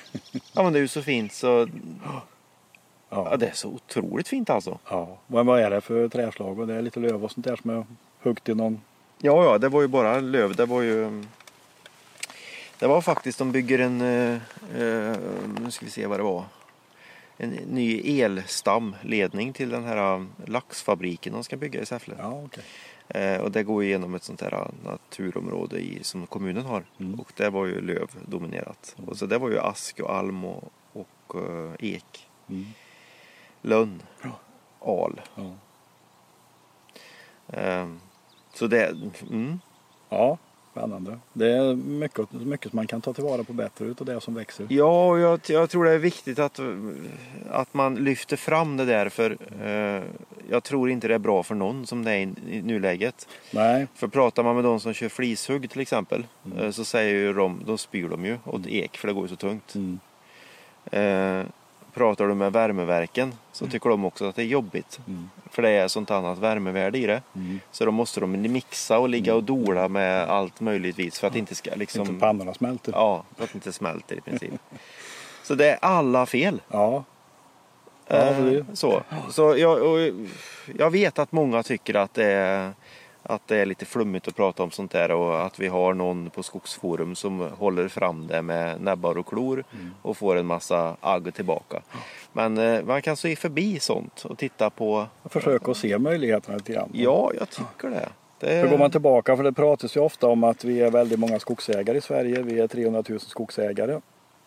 Ja 0.53 0.63
men 0.63 0.73
det 0.73 0.79
är 0.79 0.81
ju 0.81 0.89
så 0.89 1.03
fint 1.03 1.33
så 1.33 1.69
ja, 3.11 3.29
Ja. 3.31 3.37
det 3.37 3.47
är 3.47 3.53
så 3.53 3.69
otroligt 3.69 4.29
fint 4.29 4.51
alltså. 4.51 4.79
ja. 4.91 5.19
Men 5.27 5.47
vad 5.47 5.61
är 5.61 5.71
det 5.71 5.81
för 5.81 6.09
träslag? 6.09 6.59
Och 6.59 6.67
det 6.67 6.75
är 6.75 6.83
lite 6.83 7.01
löv 7.01 7.25
och 7.25 7.31
sånt 7.33 7.47
där 7.47 7.57
som 7.57 7.71
är 7.71 7.85
huggt 8.23 8.49
i 8.49 8.55
någon... 8.55 8.81
Ja, 9.19 9.45
ja, 9.45 9.59
det 9.59 9.69
var 9.69 9.81
ju 9.83 9.89
bara 9.89 10.21
löv. 10.21 10.55
Det 10.57 10.67
var 10.67 10.83
ju... 10.83 11.05
mm, 11.05 11.27
Det 12.79 12.87
var 12.87 13.01
faktiskt, 13.01 13.39
de 13.39 13.53
bygger 13.53 13.79
en... 13.79 14.01
eh, 14.01 14.33
eh, 14.83 15.17
nu 15.61 15.71
ska 15.71 15.85
vi 15.85 15.91
se 15.91 16.07
vad 16.07 16.19
det 16.19 16.23
var. 16.25 16.45
En 17.37 17.51
ny 17.51 18.21
elstamledning 18.21 19.53
till 19.53 19.71
den 19.71 19.85
här 19.85 20.15
eh, 20.15 20.23
laxfabriken 20.47 21.33
de 21.33 21.45
ska 21.45 21.57
bygga 21.57 21.81
i 21.81 21.87
Säffle. 21.87 22.15
Ja, 22.19 22.43
okej. 22.45 22.65
Eh, 23.09 23.41
och 23.41 23.51
det 23.51 23.63
går 23.63 23.83
ju 23.85 23.89
genom 23.91 24.15
ett 24.15 24.25
sånt 24.25 24.41
här 24.41 24.71
naturområde 24.85 25.79
i, 25.81 25.99
som 26.03 26.27
kommunen 26.27 26.65
har. 26.65 26.85
Mm. 27.01 27.21
Och 27.21 27.33
det 27.37 27.51
var 27.51 27.67
ju 27.67 27.81
löv 27.81 28.09
dominerat. 28.27 28.97
Och 29.07 29.17
så 29.17 29.27
det 29.27 29.39
var 29.39 29.51
ju 29.51 29.59
ask 29.59 30.01
och 30.01 30.15
alm 30.15 30.45
och, 30.45 30.73
och 30.93 31.35
eh, 31.35 31.73
ek. 31.79 32.29
Mm. 32.49 32.67
Lönn. 33.63 34.03
Al. 34.81 35.21
Ja. 35.35 35.53
Eh, 37.61 37.89
så 38.55 38.67
det, 38.67 38.95
mm, 39.31 39.61
ja, 40.09 40.39
spännande. 40.73 41.19
Det 41.33 41.53
är 41.53 41.75
mycket, 41.75 42.33
mycket 42.33 42.71
som 42.71 42.77
man 42.77 42.87
kan 42.87 43.01
ta 43.01 43.13
tillvara 43.13 43.45
på 43.45 43.53
bättre 43.53 43.85
utav 43.85 44.07
det 44.07 44.21
som 44.21 44.35
växer. 44.35 44.67
Ja, 44.71 45.09
och 45.09 45.19
jag, 45.19 45.41
jag 45.49 45.71
tror 45.71 45.85
det 45.85 45.91
är 45.91 45.99
viktigt 45.99 46.39
att, 46.39 46.61
att 47.51 47.75
man 47.75 47.95
lyfter 47.95 48.37
fram 48.37 48.77
det 48.77 48.85
där 48.85 49.09
för 49.09 49.37
eh, 49.63 50.03
jag 50.51 50.65
tror 50.65 50.91
inte 50.91 51.09
det 51.09 51.15
är 51.15 51.19
bra 51.19 51.43
för 51.43 51.55
någon 51.55 51.87
som 51.87 52.05
det 52.05 52.11
är 52.11 52.17
i, 52.17 52.33
i 52.49 52.63
nuläget. 52.63 53.29
Nej, 53.51 53.87
För 53.95 54.09
pratar 54.09 54.43
man 54.43 54.55
med 54.55 54.65
de 54.65 54.81
som 54.81 54.95
kör 54.95 55.09
flishugg 55.09 55.71
till 55.71 55.81
exempel 55.81 56.27
eh, 56.59 56.71
så 56.71 56.85
säger 56.85 57.15
ju 57.15 57.33
de, 57.33 57.63
då 57.67 57.77
spyr 57.77 58.09
de 58.09 58.25
ju 58.25 58.39
åt 58.45 58.67
ek 58.67 58.97
för 58.97 59.09
det 59.09 59.15
går 59.15 59.23
ju 59.23 59.29
så 59.29 59.37
tungt. 59.37 59.75
Mm. 59.75 60.01
Eh, 60.93 61.47
pratar 61.95 62.27
du 62.29 62.35
med 62.35 62.53
värmeverken 62.53 63.35
så 63.53 63.67
tycker 63.67 63.91
de 63.91 64.05
också 64.05 64.25
att 64.29 64.37
det 64.37 64.43
är 64.43 64.47
jobbigt. 64.47 65.01
Mm. 65.07 65.31
För 65.51 65.63
det 65.63 65.71
är 65.71 65.89
sånt 65.89 66.11
annat 66.11 66.39
värmevärde 66.39 66.99
i 66.99 67.07
det. 67.07 67.23
Mm. 67.35 67.61
Så 67.71 67.85
då 67.85 67.91
måste 67.91 68.21
de 68.21 68.33
mixa 68.53 68.99
och 68.99 69.09
ligga 69.09 69.35
och 69.35 69.45
dola 69.45 69.89
med 69.89 70.29
allt 70.31 70.61
möjligt 70.61 70.99
vis 70.99 71.21
för 71.21 71.27
att 71.27 71.33
det 71.33 71.39
inte 71.39 71.55
ska 71.55 71.71
liksom... 71.75 72.01
inte 72.01 72.15
pannorna 72.21 72.55
smälter. 72.55 72.93
Ja, 72.93 73.25
för 73.37 73.45
att 73.45 73.53
det 73.53 73.57
inte 73.57 73.73
smälter 73.73 74.17
i 74.17 74.21
princip. 74.21 74.53
Så 75.43 75.55
det 75.55 75.71
är 75.71 75.79
alla 75.83 76.27
fel. 76.27 76.61
Ja. 76.69 77.05
Ja, 78.07 78.17
Eh, 78.17 78.45
det- 78.45 78.65
så 78.77 79.03
så 79.31 79.57
jag, 79.57 80.13
jag 80.79 80.91
vet 80.91 81.19
att 81.19 81.33
många 81.33 81.63
tycker 81.63 81.95
att 81.95 82.15
det, 82.15 82.25
är, 82.25 82.73
att 83.35 83.49
det 83.49 83.57
är 83.57 83.67
lite 83.67 83.85
flummigt 83.85 84.29
att 84.29 84.37
prata 84.37 84.63
om 84.63 84.71
sånt 84.71 84.91
där 84.91 85.11
och 85.11 85.47
att 85.47 85.59
vi 85.59 85.69
har 85.69 85.95
någon 85.95 86.31
på 86.31 86.43
Skogsforum 86.43 87.15
som 87.15 87.41
håller 87.59 87.89
fram 87.89 88.27
det 88.27 88.43
med 88.43 88.81
näbbar 88.81 89.19
och 89.19 89.27
klor 89.27 89.65
Mm. 89.73 89.91
och 90.03 90.17
får 90.17 90.37
en 90.37 90.47
massa 90.47 90.97
agg 91.01 91.35
tillbaka. 91.35 91.83
Men 92.33 92.59
eh, 92.59 92.83
man 92.85 93.03
kan 93.03 93.17
se 93.17 93.37
förbi 93.37 93.81
sånt 93.81 94.25
och 94.25 94.39
titta 94.39 94.71
på, 94.71 95.07
Försök 95.25 95.69
att 95.69 95.77
se 95.77 95.99
möjligheterna 95.99 96.57
lite 96.57 96.73
grann. 96.73 96.91
ja 96.93 97.33
jag 97.39 97.51
tycker 97.51 97.91
det. 97.91 98.09
det 98.41 98.61
För 98.63 98.69
går 98.69 98.79
man 98.79 98.91
tillbaka, 98.91 99.37
för 99.37 99.45
det 99.45 99.53
pratas 99.53 99.97
ju 99.97 100.01
ofta 100.01 100.27
om 100.27 100.45
att 100.45 100.65
vi 100.65 100.81
är 100.81 100.91
väldigt 100.91 101.19
många 101.19 101.39
skogsägare 101.39 101.99
i 101.99 102.01
Sverige. 102.01 102.43
Vi 102.43 102.61
är 102.61 102.67
300 102.69 103.03
000 103.09 103.21
skogsägare. 103.21 104.01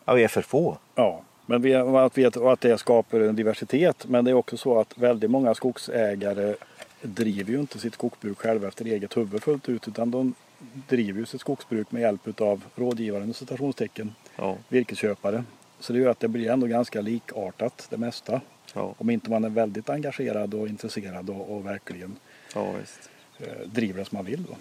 ja, 0.05 0.13
vi 0.13 0.23
är 0.23 0.27
för 0.27 0.41
få. 0.41 0.77
Ja, 0.95 1.21
men 1.45 1.61
vi, 1.61 1.75
att, 1.75 2.17
vi, 2.17 2.25
att 2.25 2.61
det 2.61 2.77
skapar 2.77 3.19
en 3.19 3.35
diversitet. 3.35 4.05
Men 4.07 4.25
det 4.25 4.31
är 4.31 4.35
också 4.35 4.57
så 4.57 4.79
att 4.79 4.97
väldigt 4.97 5.31
många 5.31 5.53
skogsägare 5.55 6.55
driver 7.03 7.51
ju 7.51 7.59
inte 7.59 7.79
sitt 7.79 7.93
skogsbruk 7.93 8.37
själva 8.37 8.67
efter 8.67 8.85
eget 8.85 9.17
huvud 9.17 9.43
fullt 9.43 9.69
ut. 9.69 9.87
Utan 9.87 10.11
de 10.11 10.33
driver 10.89 11.19
ju 11.19 11.25
sitt 11.25 11.41
skogsbruk 11.41 11.91
med 11.91 12.01
hjälp 12.01 12.41
av 12.41 12.63
rådgivare, 12.75 13.21
inom 13.23 13.33
citationstecken, 13.33 14.15
Ja, 14.35 14.57
virkesköpare. 14.69 15.43
Så 15.79 15.93
det 15.93 15.99
gör 15.99 16.09
att 16.09 16.19
det 16.19 16.27
blir 16.27 16.49
ändå 16.49 16.67
ganska 16.67 17.01
likartat 17.01 17.87
det 17.89 17.97
mesta. 17.97 18.41
ja, 18.73 18.95
Om 18.97 19.09
inte 19.09 19.29
man 19.29 19.43
är 19.43 19.49
väldigt 19.49 19.89
engagerad 19.89 20.53
och 20.53 20.67
intresserad 20.67 21.29
och, 21.29 21.55
och 21.55 21.65
verkligen 21.65 22.15
ja 22.55 22.73
eh, 23.39 23.47
driver 23.65 23.99
det 23.99 24.05
som 24.05 24.15
man 24.17 24.25
vill. 24.25 24.43
Då. 24.43 24.55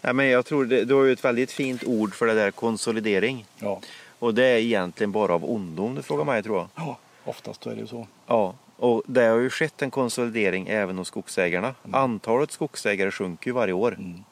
Nej, 0.00 0.14
men 0.14 0.26
jag 0.26 0.46
tror 0.46 0.64
det, 0.64 0.84
du 0.84 0.94
har 0.94 1.04
ju 1.04 1.12
ett 1.12 1.24
väldigt 1.24 1.52
fint 1.52 1.84
ord 1.84 2.14
för 2.14 2.26
det 2.26 2.34
där 2.34 2.50
konsolidering. 2.50 3.44
Ja. 3.58 3.80
Och 4.18 4.34
det 4.34 4.44
är 4.44 4.58
egentligen 4.58 5.12
bara 5.12 5.34
av 5.34 5.50
ondo 5.50 5.84
om 5.84 5.94
du 5.94 6.02
frågar 6.02 6.24
mig 6.24 6.42
tror 6.42 6.56
jag. 6.58 6.68
ja, 6.74 6.98
oftast 7.24 7.66
är 7.66 7.74
det 7.74 7.80
ju 7.80 7.86
så. 7.86 8.06
Ja, 8.26 8.54
och 8.80 9.02
det 9.06 9.24
har 9.24 9.38
ju 9.38 9.50
skett 9.50 9.82
en 9.82 9.90
konsolidering 9.90 10.68
även 10.68 10.98
hos 10.98 11.08
skogsägarna. 11.08 11.74
Antalet 11.92 12.50
skogsägare 12.50 13.10
sjunker 13.10 13.46
ju 13.50 13.54
varje 13.54 13.72
år. 13.72 13.98
Mm. 13.98 14.22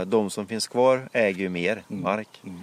Eh, 0.00 0.06
De 0.06 0.30
som 0.30 0.46
finns 0.46 0.66
kvar 0.68 1.08
äger 1.12 1.40
ju 1.40 1.48
mer 1.48 1.82
mark. 1.88 2.40
Mm. 2.44 2.60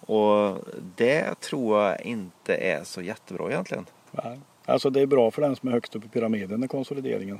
Och 0.00 0.58
det 0.96 1.40
tror 1.40 1.80
jag 1.82 2.00
inte 2.02 2.54
är 2.54 2.84
så 2.84 3.02
jättebra 3.02 3.50
egentligen. 3.50 3.86
Nej. 4.10 4.40
Alltså 4.64 4.90
det 4.90 5.00
är 5.00 5.06
bra 5.06 5.30
för 5.30 5.42
den 5.42 5.56
som 5.56 5.68
är 5.68 5.72
högst 5.72 5.96
upp 5.96 6.04
i 6.04 6.08
pyramiden, 6.08 6.60
den 6.60 6.68
konsolideringen. 6.68 7.38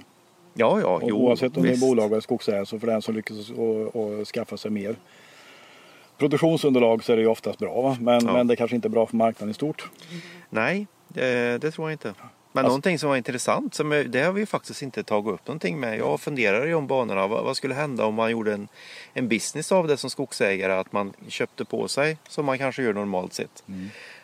Ja, 0.54 0.80
ja, 0.80 0.86
Och 0.96 1.02
jo, 1.08 1.16
oavsett 1.16 1.56
om 1.56 1.62
det 1.62 1.68
visst. 1.68 1.82
är 1.82 1.86
bolag 1.88 2.10
eller 2.12 2.20
skogsägare 2.20 2.66
så 2.66 2.78
för 2.78 2.86
den 2.86 3.02
som 3.02 3.14
lyckas 3.14 3.50
och, 3.50 3.96
och 3.96 4.26
skaffa 4.28 4.56
sig 4.56 4.70
mer 4.70 4.96
produktionsunderlag 6.18 7.04
så 7.04 7.12
är 7.12 7.16
det 7.16 7.22
ju 7.22 7.28
oftast 7.28 7.58
bra. 7.58 7.96
Men, 8.00 8.26
Ja. 8.26 8.32
men 8.32 8.46
det 8.46 8.56
kanske 8.56 8.76
inte 8.76 8.88
är 8.88 8.90
bra 8.90 9.06
för 9.06 9.16
marknaden 9.16 9.50
i 9.50 9.54
stort. 9.54 9.90
Nej, 10.50 10.86
det, 11.08 11.58
det 11.62 11.70
tror 11.70 11.88
jag 11.90 11.94
inte. 11.94 12.14
Men 12.52 12.64
Alltså- 12.64 12.68
någonting 12.70 12.98
som 12.98 13.08
var 13.08 13.16
intressant, 13.16 13.74
som 13.74 13.92
är, 13.92 14.04
det 14.04 14.22
har 14.22 14.32
vi 14.32 14.46
faktiskt 14.46 14.82
inte 14.82 15.02
tagit 15.02 15.34
upp 15.34 15.46
någonting 15.46 15.80
med. 15.80 15.98
Jag 15.98 16.20
funderar 16.20 16.66
i 16.66 16.70
de 16.70 16.86
banorna. 16.86 17.26
Vad, 17.26 17.44
vad 17.44 17.56
skulle 17.56 17.74
hända 17.74 18.04
om 18.04 18.14
man 18.14 18.30
gjorde 18.30 18.52
en, 18.52 18.68
en 19.14 19.28
business 19.28 19.72
av 19.72 19.88
det 19.88 19.96
som 19.96 20.10
skogsägare? 20.10 20.72
Att 20.72 20.92
man 20.92 21.12
köpte 21.28 21.64
på 21.64 21.88
sig, 21.88 22.16
som 22.28 22.46
man 22.46 22.58
kanske 22.58 22.82
gör 22.82 22.92
normalt 22.92 23.32
sett. 23.34 23.62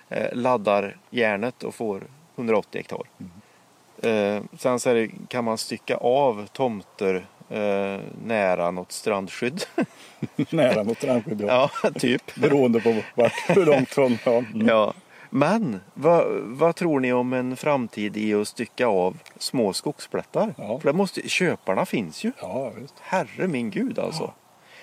Eh, 0.09 0.27
laddar 0.33 0.97
järnet 1.11 1.62
och 1.65 1.75
får 1.75 2.03
180 2.37 2.79
hektar. 2.79 3.01
Eh, 4.03 4.43
sen 4.59 4.81
så 4.81 4.93
det, 4.93 5.11
kan 5.29 5.45
man 5.45 5.59
stycka 5.59 5.97
av 5.97 6.47
tomter 6.53 7.27
eh, 7.51 8.01
nära 8.25 8.71
något 8.71 8.93
strandskydd. 8.93 9.65
Nära 10.51 10.85
mot 10.85 10.99
strandskydd. 10.99 11.41
Ja. 11.41 11.71
ja, 11.83 11.91
typ. 11.91 12.35
Beroende 12.35 12.81
på 12.81 13.03
vart, 13.15 13.33
hur 13.49 13.65
långt 13.65 13.89
från. 13.89 14.19
Ja. 14.25 14.39
Mm. 14.39 14.67
Ja. 14.69 14.95
Men 15.37 15.81
vad, 15.94 16.27
vad 16.42 16.77
tror 16.77 17.01
ni 17.01 17.12
om 17.12 17.33
en 17.33 17.57
framtid 17.57 18.16
i 18.16 18.35
att 18.35 18.49
stycka 18.49 18.87
av 18.87 19.16
små 19.38 19.72
skogsplättar? 19.72 20.55
Ja. 20.59 20.81
För 20.81 20.88
det 20.88 20.96
måste, 20.96 21.29
köparna 21.29 21.87
finns 21.87 22.25
ju. 22.25 22.33
ja, 22.40 22.70
visst. 22.81 22.94
Herre 23.01 23.49
min 23.49 23.70
gud 23.70 23.99
alltså. 23.99 24.33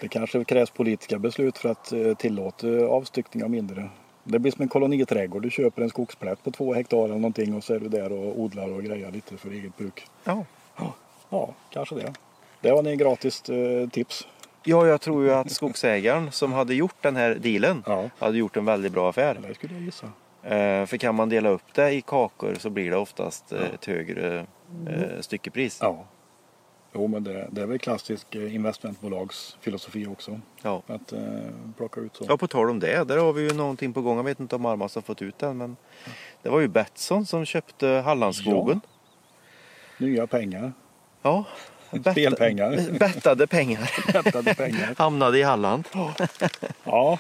Det 0.02 0.08
kanske 0.08 0.44
krävs 0.44 0.70
politiska 0.70 1.20
beslut 1.20 1.58
för 1.58 1.70
att 1.70 1.92
eh, 1.92 2.14
tillåta 2.14 2.68
avstyckning 2.68 3.44
av 3.44 3.50
mindre. 3.50 3.90
Det 4.24 4.40
blir 4.40 4.52
som 4.52 4.62
en 4.62 4.68
koloniträdgård. 4.68 5.42
Du 5.42 5.50
köper 5.50 5.82
en 5.82 5.90
skogsplätt 5.90 6.44
på 6.44 6.52
två 6.52 6.74
hektar 6.74 6.98
eller 6.98 7.16
någonting 7.16 7.56
och 7.56 7.64
så 7.64 7.74
är 7.74 7.80
du 7.80 7.88
där 7.90 8.12
och 8.12 8.40
odlar 8.40 8.74
och 8.74 8.84
grejar 8.84 9.12
lite 9.12 9.38
för 9.38 9.52
eget 9.52 9.78
bruk. 9.78 10.08
Ja. 10.24 10.46
Ja, 11.30 11.54
kanske 11.70 11.96
det. 11.96 12.14
Det 12.62 12.72
var 12.72 12.84
ni 12.84 12.96
gratis 12.96 13.50
eh, 13.50 13.90
tips. 13.90 14.28
ja, 14.64 14.88
jag 14.88 15.02
tror 15.02 15.24
ju 15.24 15.34
att 15.34 15.52
skogsägaren 15.52 16.32
som 16.32 16.54
hade 16.54 16.74
gjort 16.76 16.96
den 17.02 17.16
här 17.16 17.36
dealen 17.36 17.84
Ja. 17.86 18.10
hade 18.20 18.38
gjort 18.38 18.58
en 18.58 18.66
väldigt 18.66 18.92
bra 18.92 19.10
affär. 19.10 19.38
Det 19.48 19.54
skulle 19.56 19.74
jag 19.74 19.84
gissa. 19.84 20.08
Eh, 20.44 20.86
för 20.86 20.98
kan 20.98 21.16
man 21.16 21.30
dela 21.30 21.50
upp 21.50 21.74
det 21.74 21.92
i 21.92 22.02
kakor 22.02 22.56
så 22.60 22.70
blir 22.70 22.90
det 22.92 22.98
oftast 22.98 23.52
eh, 23.52 23.62
ett 23.62 23.86
högre 23.86 24.46
eh, 24.88 25.22
styckepris. 25.22 25.78
Ja. 25.82 26.06
Jo, 26.94 27.08
men 27.08 27.24
det, 27.24 27.48
det 27.52 27.62
är 27.62 27.66
väl 27.66 27.80
klassisk 27.80 28.36
investmentbolagsfilosofi 28.36 30.08
också. 30.08 30.40
Ja. 30.62 30.82
Att 30.88 31.12
eh, 31.12 31.20
plocka 31.78 32.02
ut 32.02 32.16
så. 32.16 32.26
Ja, 32.28 32.38
på 32.38 32.48
tal 32.48 32.70
om 32.70 32.80
det. 32.80 33.04
Där 33.04 33.18
har 33.18 33.34
vi 33.34 33.42
ju 33.42 33.54
någonting 33.54 33.94
på 33.94 34.02
gång. 34.02 34.18
Jag 34.18 34.24
vet 34.24 34.40
inte 34.40 34.56
om 34.56 34.66
Armas 34.66 34.96
har 34.96 35.02
fått 35.02 35.22
ut 35.22 35.40
den. 35.40 35.58
Men 35.58 35.78
det 36.42 36.50
var 36.50 36.60
ju 36.60 36.68
Betsson 36.68 37.26
som 37.26 37.46
köpte 37.46 37.88
Hallandsskogen. 37.88 38.82
Nya 39.98 40.28
pengar. 40.28 40.74
Ja. 41.22 41.46
Spelpengar. 42.12 43.00
Bettade 43.00 43.48
pengar. 43.48 43.80
Hämtade 44.14 44.56
pengar. 44.56 44.94
Hamnade 44.98 45.40
i 45.40 45.44
Halland. 45.44 45.88
Ja, 46.84 47.20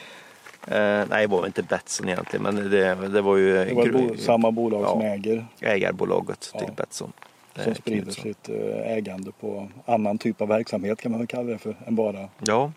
Eh, 0.67 1.05
nej, 1.09 1.21
det 1.21 1.27
var 1.27 1.45
inte 1.45 1.63
Betsson 1.63 2.09
egentligen. 2.09 2.43
Men 2.43 2.55
det, 2.69 2.95
det 3.07 3.21
var 3.21 3.37
ju 3.37 3.53
det 3.65 3.73
var 3.73 3.85
bo, 3.91 4.17
samma 4.17 4.51
bolag 4.51 4.87
som 4.87 5.01
Ja. 5.01 5.07
äger. 5.07 5.45
ägarbolaget 5.61 6.51
Ja. 6.53 6.59
till 6.59 6.73
Betsson. 6.75 7.11
Som 7.55 7.71
Eh, 7.71 7.73
sprider 7.77 8.01
Knutsson. 8.01 8.23
sitt 8.23 8.49
eh, 8.49 8.91
ägande 8.91 9.31
på 9.39 9.67
annan 9.85 10.17
typ 10.17 10.41
av 10.41 10.47
verksamhet 10.47 11.01
kan 11.01 11.11
man 11.11 11.19
väl 11.19 11.27
kalla 11.27 11.43
det 11.51 11.57
för. 11.57 11.75
Än 11.87 11.95
bara 11.95 12.29
Ja, 12.45 12.71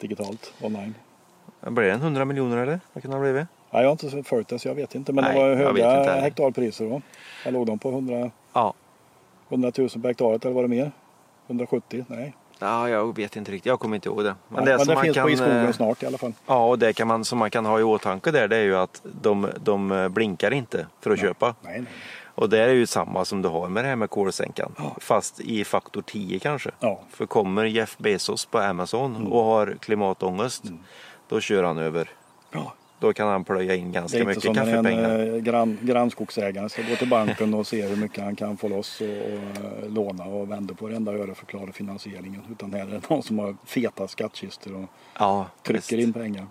digitalt, 0.00 0.52
online. 0.62 0.94
blev 1.60 1.74
det 1.86 1.92
en 1.92 2.00
100 2.00 2.24
miljoner 2.24 2.56
eller? 2.56 2.80
Vad 2.92 3.02
kan 3.02 3.10
det 3.10 3.16
ha 3.16 3.22
blivit? 3.22 3.46
Ja, 3.70 3.80
jag 3.80 3.88
har 3.88 3.92
inte 3.92 4.22
följt 4.22 4.48
det 4.48 4.58
så 4.58 4.68
jag 4.68 4.74
vet 4.74 4.94
inte. 4.94 5.12
Men 5.12 5.24
Nej, 5.24 5.34
det 5.34 5.40
var 5.40 5.54
höga 5.54 6.20
hektarpriser 6.20 6.84
då. 6.90 7.02
Där 7.44 7.50
låg 7.52 7.66
de 7.66 7.78
på 7.78 7.90
100, 7.90 8.30
Ja. 8.52 8.74
100 9.48 9.72
000 9.78 9.88
per 9.88 10.08
hektaret 10.08 10.44
eller 10.44 10.54
var 10.54 10.62
det 10.62 10.68
mer? 10.68 10.92
170? 11.46 12.04
Nej. 12.08 12.34
Ja, 12.62 12.88
jag 12.88 13.16
vet 13.16 13.36
inte 13.36 13.52
riktigt. 13.52 13.66
Jag 13.66 13.80
kommer 13.80 13.94
inte 13.94 14.08
ihåg 14.08 14.24
det. 14.24 14.34
Men 14.48 14.64
det, 14.64 14.70
men 14.70 14.78
som 14.78 14.88
det 14.88 14.94
man 14.94 15.04
finns 15.04 15.14
kan, 15.14 15.24
på 15.24 15.30
i 15.30 15.36
skogen 15.36 15.72
snart 15.72 16.02
i 16.02 16.06
alla 16.06 16.18
fall. 16.18 16.32
Ja, 16.46 16.66
och 16.66 16.78
det 16.78 16.92
kan 16.92 17.08
man, 17.08 17.24
som 17.24 17.38
man 17.38 17.50
kan 17.50 17.66
ha 17.66 17.80
i 17.80 17.82
åtanke 17.82 18.30
där 18.30 18.48
det 18.48 18.56
är 18.56 18.62
ju 18.62 18.76
att 18.76 19.02
de, 19.22 19.48
de 19.64 19.92
eh, 19.92 20.08
blinkar 20.08 20.50
inte 20.50 20.86
för 21.00 21.10
att 21.10 21.20
köpa. 21.20 21.54
Nej, 21.62 21.80
nej. 21.80 21.92
Och 22.34 22.48
det 22.48 22.58
är 22.58 22.68
ju 22.68 22.86
samma 22.86 23.24
som 23.24 23.42
du 23.42 23.48
har 23.48 23.68
med 23.68 23.84
det 23.84 23.88
här 23.88 23.96
med 23.96 24.10
kolsänkan. 24.10 24.74
Ja. 24.78 24.96
Fast 25.00 25.40
i 25.40 25.64
faktor 25.64 26.02
10 26.02 26.38
kanske. 26.38 26.70
Ja. 26.80 27.00
För 27.10 27.26
kommer 27.26 27.64
Jeff 27.64 27.98
Bezos 27.98 28.44
på 28.44 28.58
Amazon 28.58 29.26
och 29.26 29.44
har 29.44 29.76
klimatångest. 29.80 30.64
Då 31.28 31.40
kör 31.40 31.62
han 31.62 31.78
över. 31.78 32.10
Ja. 32.50 32.74
Då 33.02 33.12
kan 33.12 33.28
han 33.28 33.44
plöja 33.44 33.74
in 33.74 33.92
Det 33.92 33.98
ganska 33.98 34.18
är 34.18 34.20
inte 34.20 34.28
mycket 34.28 34.42
som 34.44 34.52
när 34.52 34.64
kaffepengar. 34.64 35.10
en 35.18 35.34
eh, 35.34 35.40
grann, 35.40 35.78
grannskogsägare 35.82 36.68
ska 36.68 36.82
gå 36.82 36.96
till 36.96 37.08
banken 37.08 37.54
och 37.54 37.66
se 37.66 37.82
hur 37.86 37.96
mycket 37.96 38.24
han 38.24 38.36
kan 38.36 38.56
få 38.56 38.68
loss 38.68 39.00
och, 39.00 39.06
och 39.06 39.12
eh, 39.82 39.88
låna 39.90 40.24
och 40.24 40.50
vända 40.50 40.74
på 40.74 40.84
varenda 40.86 41.12
öre 41.12 41.34
för 41.34 41.42
att 41.42 41.48
klara 41.48 41.72
finansieringen. 41.72 42.42
Utan 42.52 42.72
här 42.72 42.80
är 42.80 42.86
det 42.90 43.10
någon 43.10 43.22
som 43.22 43.38
har 43.38 43.56
feta 43.64 44.08
skattkistor 44.08 44.74
och 44.74 44.84
Ja, 45.18 45.46
trycker 45.62 45.96
visst. 45.96 46.06
in 46.06 46.12
pengar. 46.12 46.46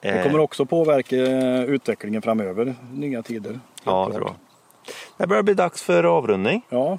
Det 0.00 0.08
Eh, 0.08 0.22
kommer 0.22 0.38
också 0.38 0.66
påverka 0.66 1.16
utvecklingen 1.62 2.22
framöver, 2.22 2.74
nya 2.92 3.22
tider. 3.22 3.60
Ja, 3.84 4.06
klart. 4.06 4.18
det 4.20 4.24
jag. 4.24 4.34
Det 5.16 5.26
börjar 5.26 5.42
bli 5.42 5.54
dags 5.54 5.82
för 5.82 6.04
avrundning. 6.04 6.62
Ja, 6.68 6.98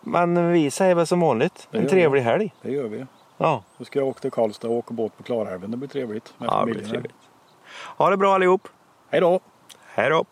Men 0.00 0.52
vi 0.52 0.70
säger 0.70 0.94
väl 0.94 1.06
som 1.06 1.20
vanligt 1.20 1.68
Det 1.70 1.78
en 1.78 1.86
trevlig 1.88 2.22
helg. 2.22 2.54
Det 2.62 2.72
gör 2.72 2.88
vi. 2.88 3.06
Ja, 3.42 3.62
Nu 3.78 3.84
ska 3.84 3.98
jag 3.98 4.08
åka 4.08 4.20
till 4.20 4.30
Karlstad 4.30 4.68
och 4.68 4.74
åka 4.74 4.94
båt 4.94 5.16
på 5.16 5.22
Klarälven. 5.22 5.70
Det 5.70 5.76
blir 5.76 5.88
trevligt 5.88 6.34
med 6.38 6.48
ja 6.48 6.58
det 6.58 6.64
blir 6.64 6.74
familjen. 6.74 6.90
trevligt. 6.90 7.14
Ha 7.96 8.10
det 8.10 8.16
bra 8.16 8.34
allihop. 8.34 8.68
Hej 9.10 9.20
då! 9.20 9.40
Hej 9.86 10.10
då! 10.10 10.24